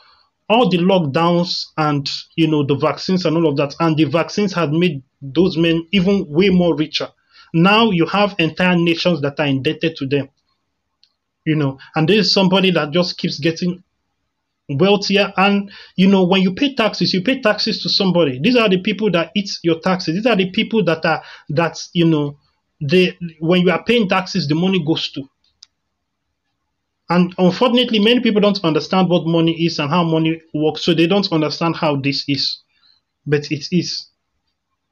all 0.48 0.70
the 0.70 0.78
lockdowns 0.78 1.64
and 1.76 2.08
you 2.36 2.46
know 2.46 2.64
the 2.64 2.76
vaccines 2.76 3.26
and 3.26 3.36
all 3.36 3.48
of 3.48 3.56
that. 3.58 3.74
And 3.80 3.96
the 3.98 4.04
vaccines 4.04 4.54
had 4.54 4.72
made 4.72 5.02
those 5.20 5.58
men 5.58 5.86
even 5.92 6.24
way 6.28 6.48
more 6.48 6.74
richer 6.74 7.08
now 7.54 7.90
you 7.90 8.06
have 8.06 8.34
entire 8.38 8.76
nations 8.76 9.20
that 9.22 9.38
are 9.40 9.46
indebted 9.46 9.96
to 9.96 10.06
them. 10.06 10.28
You 11.44 11.56
know, 11.56 11.78
and 11.94 12.08
this 12.08 12.26
is 12.26 12.32
somebody 12.32 12.70
that 12.72 12.90
just 12.90 13.16
keeps 13.16 13.38
getting 13.38 13.82
wealthier. 14.68 15.32
And 15.36 15.70
you 15.96 16.08
know, 16.08 16.24
when 16.24 16.42
you 16.42 16.54
pay 16.54 16.74
taxes, 16.74 17.14
you 17.14 17.22
pay 17.22 17.40
taxes 17.40 17.82
to 17.82 17.88
somebody. 17.88 18.38
These 18.42 18.56
are 18.56 18.68
the 18.68 18.80
people 18.82 19.10
that 19.12 19.30
eat 19.34 19.50
your 19.62 19.80
taxes. 19.80 20.14
These 20.14 20.26
are 20.26 20.36
the 20.36 20.50
people 20.50 20.84
that 20.84 21.04
are 21.04 21.22
that 21.50 21.78
you 21.92 22.04
know 22.04 22.38
they 22.80 23.16
when 23.40 23.62
you 23.62 23.70
are 23.70 23.82
paying 23.82 24.08
taxes, 24.08 24.46
the 24.46 24.54
money 24.54 24.84
goes 24.84 25.10
to. 25.12 25.22
And 27.10 27.34
unfortunately, 27.38 28.00
many 28.00 28.20
people 28.20 28.42
don't 28.42 28.62
understand 28.64 29.08
what 29.08 29.26
money 29.26 29.64
is 29.64 29.78
and 29.78 29.88
how 29.88 30.04
money 30.04 30.42
works, 30.52 30.84
so 30.84 30.92
they 30.92 31.06
don't 31.06 31.30
understand 31.32 31.76
how 31.76 31.96
this 31.96 32.24
is. 32.28 32.62
But 33.26 33.50
it 33.50 33.66
is. 33.72 34.08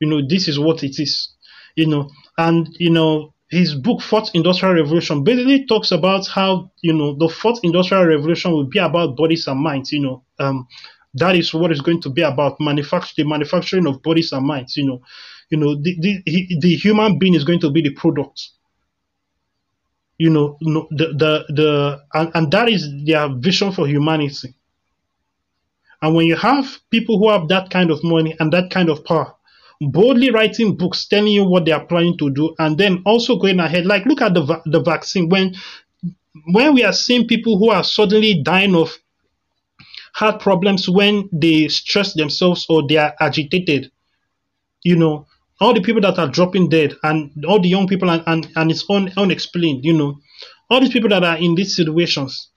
You 0.00 0.08
know, 0.08 0.26
this 0.26 0.48
is 0.48 0.58
what 0.58 0.82
it 0.82 0.98
is. 0.98 1.35
You 1.76 1.86
know, 1.86 2.10
and 2.38 2.68
you 2.78 2.90
know 2.90 3.34
his 3.48 3.74
book 3.74 4.02
fourth 4.02 4.30
industrial 4.34 4.74
revolution 4.74 5.22
basically 5.22 5.66
talks 5.66 5.92
about 5.92 6.26
how 6.26 6.70
you 6.82 6.92
know 6.92 7.14
the 7.16 7.28
fourth 7.28 7.60
industrial 7.62 8.06
revolution 8.06 8.50
will 8.50 8.64
be 8.66 8.78
about 8.78 9.16
bodies 9.16 9.46
and 9.46 9.60
minds 9.60 9.92
you 9.92 10.00
know. 10.00 10.24
Um, 10.38 10.66
that 11.14 11.36
is 11.36 11.54
what 11.54 11.70
it's 11.70 11.80
going 11.80 12.02
to 12.02 12.10
be 12.10 12.22
about 12.22 12.56
manufacture 12.60 13.14
the 13.16 13.24
manufacturing 13.24 13.86
of 13.86 14.02
bodies 14.02 14.32
and 14.32 14.46
minds 14.46 14.76
you 14.76 14.86
know. 14.86 15.00
You 15.50 15.58
know 15.58 15.76
the, 15.76 15.96
the, 16.00 16.58
the 16.60 16.74
human 16.74 17.18
being 17.18 17.34
is 17.34 17.44
going 17.44 17.60
to 17.60 17.70
be 17.70 17.82
the 17.82 17.90
product. 17.94 18.48
You 20.18 20.30
know 20.30 20.56
the 20.60 21.14
the, 21.14 21.44
the 21.54 22.00
and, 22.14 22.30
and 22.34 22.50
that 22.50 22.68
is 22.68 22.88
their 23.04 23.28
vision 23.28 23.70
for 23.70 23.86
humanity. 23.86 24.54
And 26.02 26.14
when 26.14 26.26
you 26.26 26.36
have 26.36 26.78
people 26.90 27.18
who 27.18 27.30
have 27.30 27.48
that 27.48 27.70
kind 27.70 27.90
of 27.90 28.02
money 28.02 28.34
and 28.38 28.52
that 28.52 28.70
kind 28.70 28.90
of 28.90 29.04
power 29.04 29.34
boldly 29.80 30.30
writing 30.30 30.76
books 30.76 31.06
telling 31.06 31.32
you 31.32 31.44
what 31.44 31.64
they 31.64 31.72
are 31.72 31.84
planning 31.84 32.16
to 32.18 32.30
do 32.30 32.54
and 32.58 32.78
then 32.78 33.02
also 33.04 33.36
going 33.36 33.60
ahead 33.60 33.86
like 33.86 34.04
look 34.06 34.22
at 34.22 34.34
the 34.34 34.42
va- 34.42 34.62
the 34.66 34.80
vaccine. 34.80 35.28
When 35.28 35.54
when 36.52 36.74
we 36.74 36.84
are 36.84 36.92
seeing 36.92 37.26
people 37.26 37.58
who 37.58 37.70
are 37.70 37.84
suddenly 37.84 38.42
dying 38.42 38.74
of 38.74 38.96
heart 40.14 40.40
problems 40.40 40.88
when 40.88 41.28
they 41.32 41.68
stress 41.68 42.14
themselves 42.14 42.64
or 42.68 42.86
they 42.88 42.96
are 42.96 43.14
agitated 43.20 43.90
you 44.82 44.96
know 44.96 45.26
all 45.60 45.74
the 45.74 45.80
people 45.80 46.00
that 46.00 46.18
are 46.18 46.28
dropping 46.28 46.68
dead 46.68 46.94
and 47.02 47.44
all 47.46 47.60
the 47.60 47.68
young 47.68 47.86
people 47.86 48.10
and, 48.10 48.22
and, 48.26 48.48
and 48.56 48.70
it's 48.70 48.84
un, 48.88 49.12
unexplained 49.16 49.84
you 49.84 49.92
know 49.92 50.18
all 50.70 50.80
these 50.80 50.92
people 50.92 51.08
that 51.10 51.24
are 51.24 51.36
in 51.36 51.54
these 51.54 51.76
situations 51.76 52.48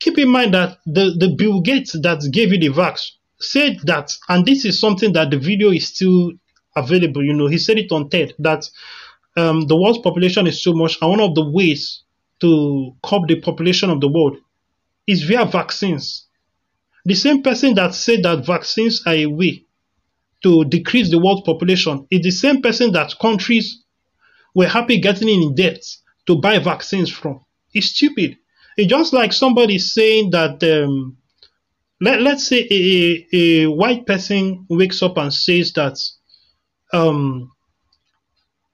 keep 0.00 0.18
in 0.18 0.28
mind 0.28 0.54
that 0.54 0.78
the, 0.86 1.14
the 1.18 1.34
bill 1.36 1.60
gates 1.60 1.92
that 2.00 2.20
gave 2.32 2.52
you 2.52 2.58
the 2.58 2.68
vax 2.68 3.10
said 3.40 3.78
that 3.84 4.10
and 4.28 4.44
this 4.46 4.64
is 4.64 4.80
something 4.80 5.12
that 5.12 5.30
the 5.30 5.38
video 5.38 5.70
is 5.70 5.88
still 5.88 6.32
available. 6.78 7.22
You 7.24 7.34
know, 7.34 7.46
he 7.46 7.58
said 7.58 7.78
it 7.78 7.92
on 7.92 8.08
TED 8.10 8.34
that 8.38 8.68
um, 9.36 9.62
the 9.66 9.76
world's 9.76 9.98
population 9.98 10.46
is 10.46 10.62
so 10.62 10.72
much, 10.72 10.98
and 11.00 11.10
one 11.10 11.20
of 11.20 11.34
the 11.34 11.48
ways 11.48 12.02
to 12.40 12.94
curb 13.02 13.28
the 13.28 13.40
population 13.40 13.90
of 13.90 14.00
the 14.00 14.08
world 14.08 14.36
is 15.06 15.22
via 15.22 15.44
vaccines. 15.44 16.26
The 17.04 17.14
same 17.14 17.42
person 17.42 17.74
that 17.74 17.94
said 17.94 18.22
that 18.24 18.44
vaccines 18.44 19.02
are 19.06 19.14
a 19.14 19.26
way 19.26 19.64
to 20.42 20.64
decrease 20.64 21.10
the 21.10 21.18
world's 21.18 21.42
population 21.42 22.06
is 22.10 22.22
the 22.22 22.30
same 22.30 22.62
person 22.62 22.92
that 22.92 23.18
countries 23.20 23.82
were 24.54 24.68
happy 24.68 25.00
getting 25.00 25.28
in 25.28 25.54
debt 25.54 25.82
to 26.26 26.36
buy 26.36 26.58
vaccines 26.58 27.10
from. 27.10 27.44
It's 27.72 27.86
stupid. 27.86 28.36
It's 28.76 28.90
just 28.90 29.12
like 29.12 29.32
somebody 29.32 29.78
saying 29.78 30.30
that 30.30 30.62
um, 30.62 31.16
let, 32.00 32.20
let's 32.22 32.46
say 32.46 32.66
a, 32.70 33.26
a 33.32 33.66
white 33.66 34.06
person 34.06 34.66
wakes 34.68 35.02
up 35.02 35.16
and 35.16 35.32
says 35.32 35.72
that 35.72 35.98
um, 36.92 37.52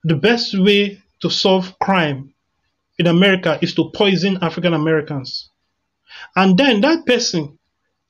the 0.04 0.16
best 0.16 0.58
way 0.58 1.02
to 1.22 1.30
solve 1.30 1.78
crime 1.78 2.34
in 2.98 3.06
America 3.06 3.58
is 3.62 3.74
to 3.74 3.90
poison 3.94 4.38
African 4.42 4.74
Americans. 4.74 5.50
And 6.36 6.56
then 6.58 6.80
that 6.82 7.06
person 7.06 7.58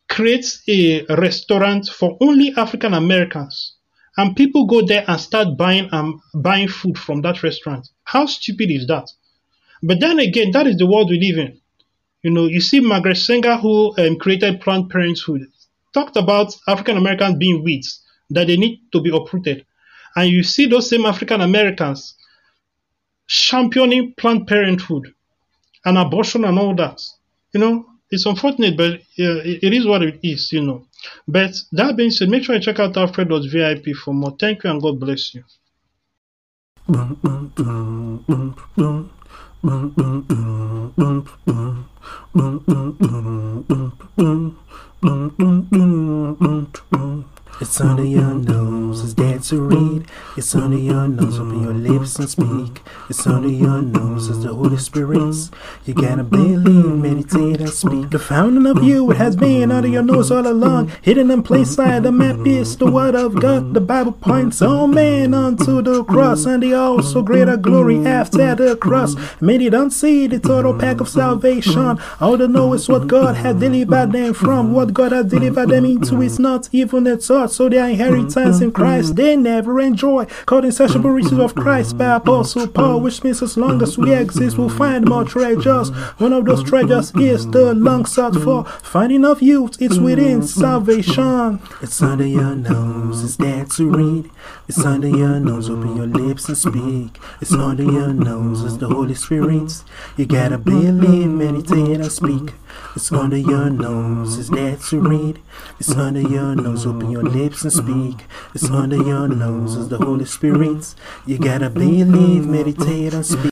creates 0.08 0.62
a 0.68 1.04
restaurant 1.16 1.88
for 1.88 2.16
only 2.20 2.52
African 2.56 2.94
Americans. 2.94 3.76
And 4.16 4.36
people 4.36 4.66
go 4.66 4.86
there 4.86 5.04
and 5.08 5.20
start 5.20 5.56
buying 5.56 5.88
um, 5.92 6.22
buying 6.34 6.68
food 6.68 6.98
from 6.98 7.22
that 7.22 7.42
restaurant. 7.42 7.88
How 8.04 8.26
stupid 8.26 8.70
is 8.70 8.86
that? 8.86 9.10
But 9.82 10.00
then 10.00 10.18
again, 10.20 10.52
that 10.52 10.66
is 10.66 10.76
the 10.76 10.86
world 10.86 11.10
we 11.10 11.18
live 11.18 11.38
in. 11.38 11.60
You 12.22 12.30
know, 12.30 12.46
you 12.46 12.60
see 12.60 12.80
Margaret 12.80 13.16
Sanger, 13.16 13.56
who 13.56 13.94
um, 13.98 14.16
created 14.18 14.60
Planned 14.60 14.88
Parenthood, 14.88 15.42
talked 15.92 16.16
about 16.16 16.56
African 16.66 16.96
Americans 16.96 17.36
being 17.38 17.62
weeds, 17.64 18.02
that 18.30 18.46
they 18.46 18.56
need 18.56 18.80
to 18.92 19.00
be 19.00 19.14
uprooted. 19.14 19.66
And 20.16 20.30
you 20.30 20.42
see 20.42 20.66
those 20.66 20.88
same 20.88 21.06
African 21.06 21.40
Americans 21.40 22.14
championing 23.26 24.14
Planned 24.16 24.46
Parenthood 24.46 25.12
and 25.84 25.98
abortion 25.98 26.44
and 26.44 26.58
all 26.58 26.74
that. 26.76 27.00
You 27.52 27.60
know, 27.60 27.86
it's 28.10 28.26
unfortunate, 28.26 28.76
but 28.76 28.92
uh, 28.92 29.42
it, 29.44 29.72
is 29.72 29.86
what 29.86 30.02
it 30.02 30.20
is, 30.22 30.52
you 30.52 30.62
know. 30.62 30.86
But 31.26 31.52
that 31.72 31.96
being 31.96 32.10
said, 32.10 32.28
make 32.28 32.44
sure 32.44 32.54
you 32.54 32.60
check 32.60 32.78
out 32.78 32.96
Alfred.vip 32.96 33.96
for 33.96 34.14
more. 34.14 34.36
Thank 34.38 34.64
you 34.64 34.70
and 34.70 34.80
God 34.80 35.00
bless 35.00 35.34
you. 35.34 35.44
It's 47.60 47.80
under 47.80 48.04
your 48.04 48.34
nose, 48.34 49.14
it's 49.18 49.52
read. 49.52 49.93
It's 50.44 50.54
under 50.54 50.76
your 50.76 51.08
nose, 51.08 51.40
open 51.40 51.62
your 51.62 51.72
lips 51.72 52.18
and 52.18 52.28
speak. 52.28 52.82
It's 53.08 53.26
under 53.26 53.48
your 53.48 53.80
nose, 53.80 54.28
it's 54.28 54.40
the 54.40 54.52
Holy 54.52 54.76
Spirit. 54.76 55.34
You 55.86 55.94
gotta 55.94 56.22
believe, 56.22 56.84
meditate, 56.98 57.60
and 57.60 57.70
speak. 57.70 58.10
The 58.10 58.18
fountain 58.18 58.66
of 58.66 58.84
you 58.84 59.08
has 59.08 59.36
been 59.36 59.72
under 59.72 59.88
your 59.88 60.02
nose 60.02 60.30
all 60.30 60.46
along, 60.46 60.92
hidden 61.00 61.30
in 61.30 61.42
plain 61.42 61.64
sight. 61.64 62.02
The 62.02 62.12
map 62.12 62.46
is 62.46 62.76
the 62.76 62.90
word 62.90 63.14
of 63.14 63.40
God. 63.40 63.72
The 63.72 63.80
Bible 63.80 64.12
points 64.12 64.60
all 64.60 64.86
men 64.86 65.32
unto 65.32 65.80
the 65.80 66.04
cross, 66.04 66.44
and 66.44 66.62
the 66.62 66.74
also 66.74 67.22
greater 67.22 67.56
glory 67.56 68.06
after 68.06 68.54
the 68.54 68.76
cross. 68.76 69.16
Many 69.40 69.70
don't 69.70 69.92
see 69.92 70.26
the 70.26 70.40
total 70.40 70.78
pack 70.78 71.00
of 71.00 71.08
salvation. 71.08 71.98
All 72.20 72.36
they 72.36 72.48
know 72.48 72.74
is 72.74 72.86
what 72.86 73.06
God 73.06 73.36
has 73.36 73.56
delivered 73.56 74.12
them 74.12 74.34
from. 74.34 74.74
What 74.74 74.92
God 74.92 75.12
has 75.12 75.24
delivered 75.24 75.70
them 75.70 75.86
into 75.86 76.20
is 76.20 76.38
not 76.38 76.68
even 76.70 77.06
a 77.06 77.16
thought. 77.16 77.50
So 77.50 77.70
their 77.70 77.88
inheritance 77.88 78.60
in 78.60 78.72
Christ 78.72 79.16
they 79.16 79.36
never 79.36 79.80
enjoy. 79.80 80.26
Called 80.46 80.64
insatiable 80.64 81.10
riches 81.10 81.38
of 81.38 81.54
Christ 81.54 81.98
by 81.98 82.16
Apostle 82.16 82.68
Paul, 82.74 83.00
which 83.00 83.22
means 83.24 83.42
as 83.42 83.56
long 83.56 83.82
as 83.82 83.98
we 83.98 84.14
exist, 84.14 84.58
we'll 84.58 84.68
find 84.68 85.06
more 85.06 85.24
treasures. 85.24 85.90
One 86.18 86.32
of 86.32 86.44
those 86.44 86.62
treasures 86.62 87.12
is 87.16 87.46
the 87.50 87.74
long 87.74 88.04
sought 88.06 88.34
for 88.36 88.64
finding 88.64 89.24
of 89.24 89.42
youth. 89.42 89.80
It's 89.80 89.98
within 89.98 90.42
salvation. 90.42 91.60
It's 91.82 92.00
under 92.02 92.26
your 92.26 92.54
nose. 92.54 93.24
It's 93.24 93.36
there 93.36 93.64
to 93.64 93.90
read. 93.90 94.30
It's 94.68 94.84
under 94.84 95.08
your 95.08 95.40
nose. 95.40 95.68
Open 95.68 95.96
your 95.96 96.06
lips 96.06 96.48
and 96.48 96.56
speak. 96.56 97.18
It's 97.40 97.52
under 97.52 97.82
your 97.82 98.12
nose. 98.12 98.62
It's 98.64 98.76
the 98.76 98.88
Holy 98.88 99.14
Spirit. 99.14 99.82
You 100.16 100.26
gotta 100.26 100.58
believe, 100.58 101.28
meditate, 101.30 102.00
and 102.00 102.12
speak. 102.12 102.54
It's 102.96 103.10
under 103.10 103.36
your 103.36 103.70
nose. 103.70 104.38
It's 104.38 104.50
there 104.50 104.76
to 104.76 105.00
read. 105.00 105.40
It's 105.80 105.90
under 105.96 106.20
your 106.20 106.54
nose. 106.54 106.86
Open 106.86 107.10
your 107.10 107.24
lips 107.24 107.62
and 107.62 107.72
speak. 107.72 108.24
It's 108.54 108.70
under 108.70 108.96
your 108.96 109.26
nose. 109.26 109.76
It's 109.76 109.88
the 109.88 109.98
Holy 109.98 110.13
Spirit. 110.22 110.94
You 111.26 111.38
gotta 111.38 111.70
believe, 111.70 112.46
meditate, 112.46 113.14
and 113.14 113.26
speak. 113.26 113.50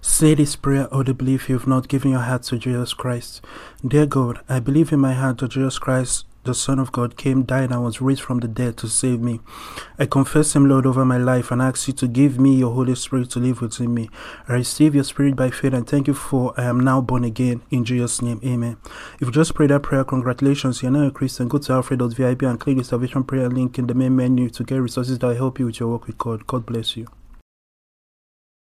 Say 0.00 0.34
this 0.34 0.56
prayer 0.56 0.88
oh, 0.92 1.00
or 1.00 1.04
the 1.04 1.14
belief 1.14 1.48
you 1.48 1.58
have 1.58 1.66
not 1.66 1.88
given 1.88 2.12
your 2.12 2.20
heart 2.20 2.44
to 2.44 2.58
Jesus 2.58 2.94
Christ. 2.94 3.44
Dear 3.86 4.06
God, 4.06 4.40
I 4.48 4.60
believe 4.60 4.92
in 4.92 5.00
my 5.00 5.12
heart 5.14 5.38
to 5.38 5.48
Jesus 5.48 5.78
Christ, 5.78 6.24
the 6.46 6.54
Son 6.54 6.78
of 6.78 6.92
God, 6.92 7.16
came, 7.16 7.42
died, 7.42 7.70
and 7.70 7.84
was 7.84 8.00
raised 8.00 8.22
from 8.22 8.40
the 8.40 8.48
dead 8.48 8.76
to 8.78 8.88
save 8.88 9.20
me. 9.20 9.40
I 9.98 10.06
confess 10.06 10.56
Him, 10.56 10.68
Lord, 10.68 10.86
over 10.86 11.04
my 11.04 11.18
life 11.18 11.50
and 11.50 11.60
ask 11.60 11.86
you 11.88 11.94
to 11.94 12.08
give 12.08 12.38
me 12.38 12.56
your 12.56 12.72
Holy 12.72 12.94
Spirit 12.94 13.30
to 13.30 13.38
live 13.38 13.60
within 13.60 13.92
me. 13.92 14.08
I 14.48 14.54
receive 14.54 14.94
your 14.94 15.04
Spirit 15.04 15.36
by 15.36 15.50
faith 15.50 15.74
and 15.74 15.86
thank 15.86 16.06
you 16.06 16.14
for 16.14 16.54
I 16.58 16.64
am 16.64 16.80
now 16.80 17.00
born 17.00 17.24
again. 17.24 17.62
In 17.70 17.84
Jesus' 17.84 18.22
name, 18.22 18.40
Amen. 18.44 18.76
If 19.20 19.28
you 19.28 19.32
just 19.32 19.54
prayed 19.54 19.70
that 19.70 19.82
prayer, 19.82 20.04
congratulations, 20.04 20.82
you're 20.82 20.92
now 20.92 21.06
a 21.06 21.10
Christian. 21.10 21.48
Go 21.48 21.58
to 21.58 21.72
alfred.vip 21.72 22.42
and 22.42 22.60
click 22.60 22.78
the 22.78 22.84
salvation 22.84 23.24
prayer 23.24 23.48
link 23.48 23.78
in 23.78 23.86
the 23.86 23.94
main 23.94 24.16
menu 24.16 24.48
to 24.50 24.64
get 24.64 24.76
resources 24.76 25.18
that 25.18 25.36
help 25.36 25.58
you 25.58 25.66
with 25.66 25.80
your 25.80 25.90
work 25.90 26.06
with 26.06 26.18
God. 26.18 26.46
God 26.46 26.64
bless 26.64 26.96
you. 26.96 27.06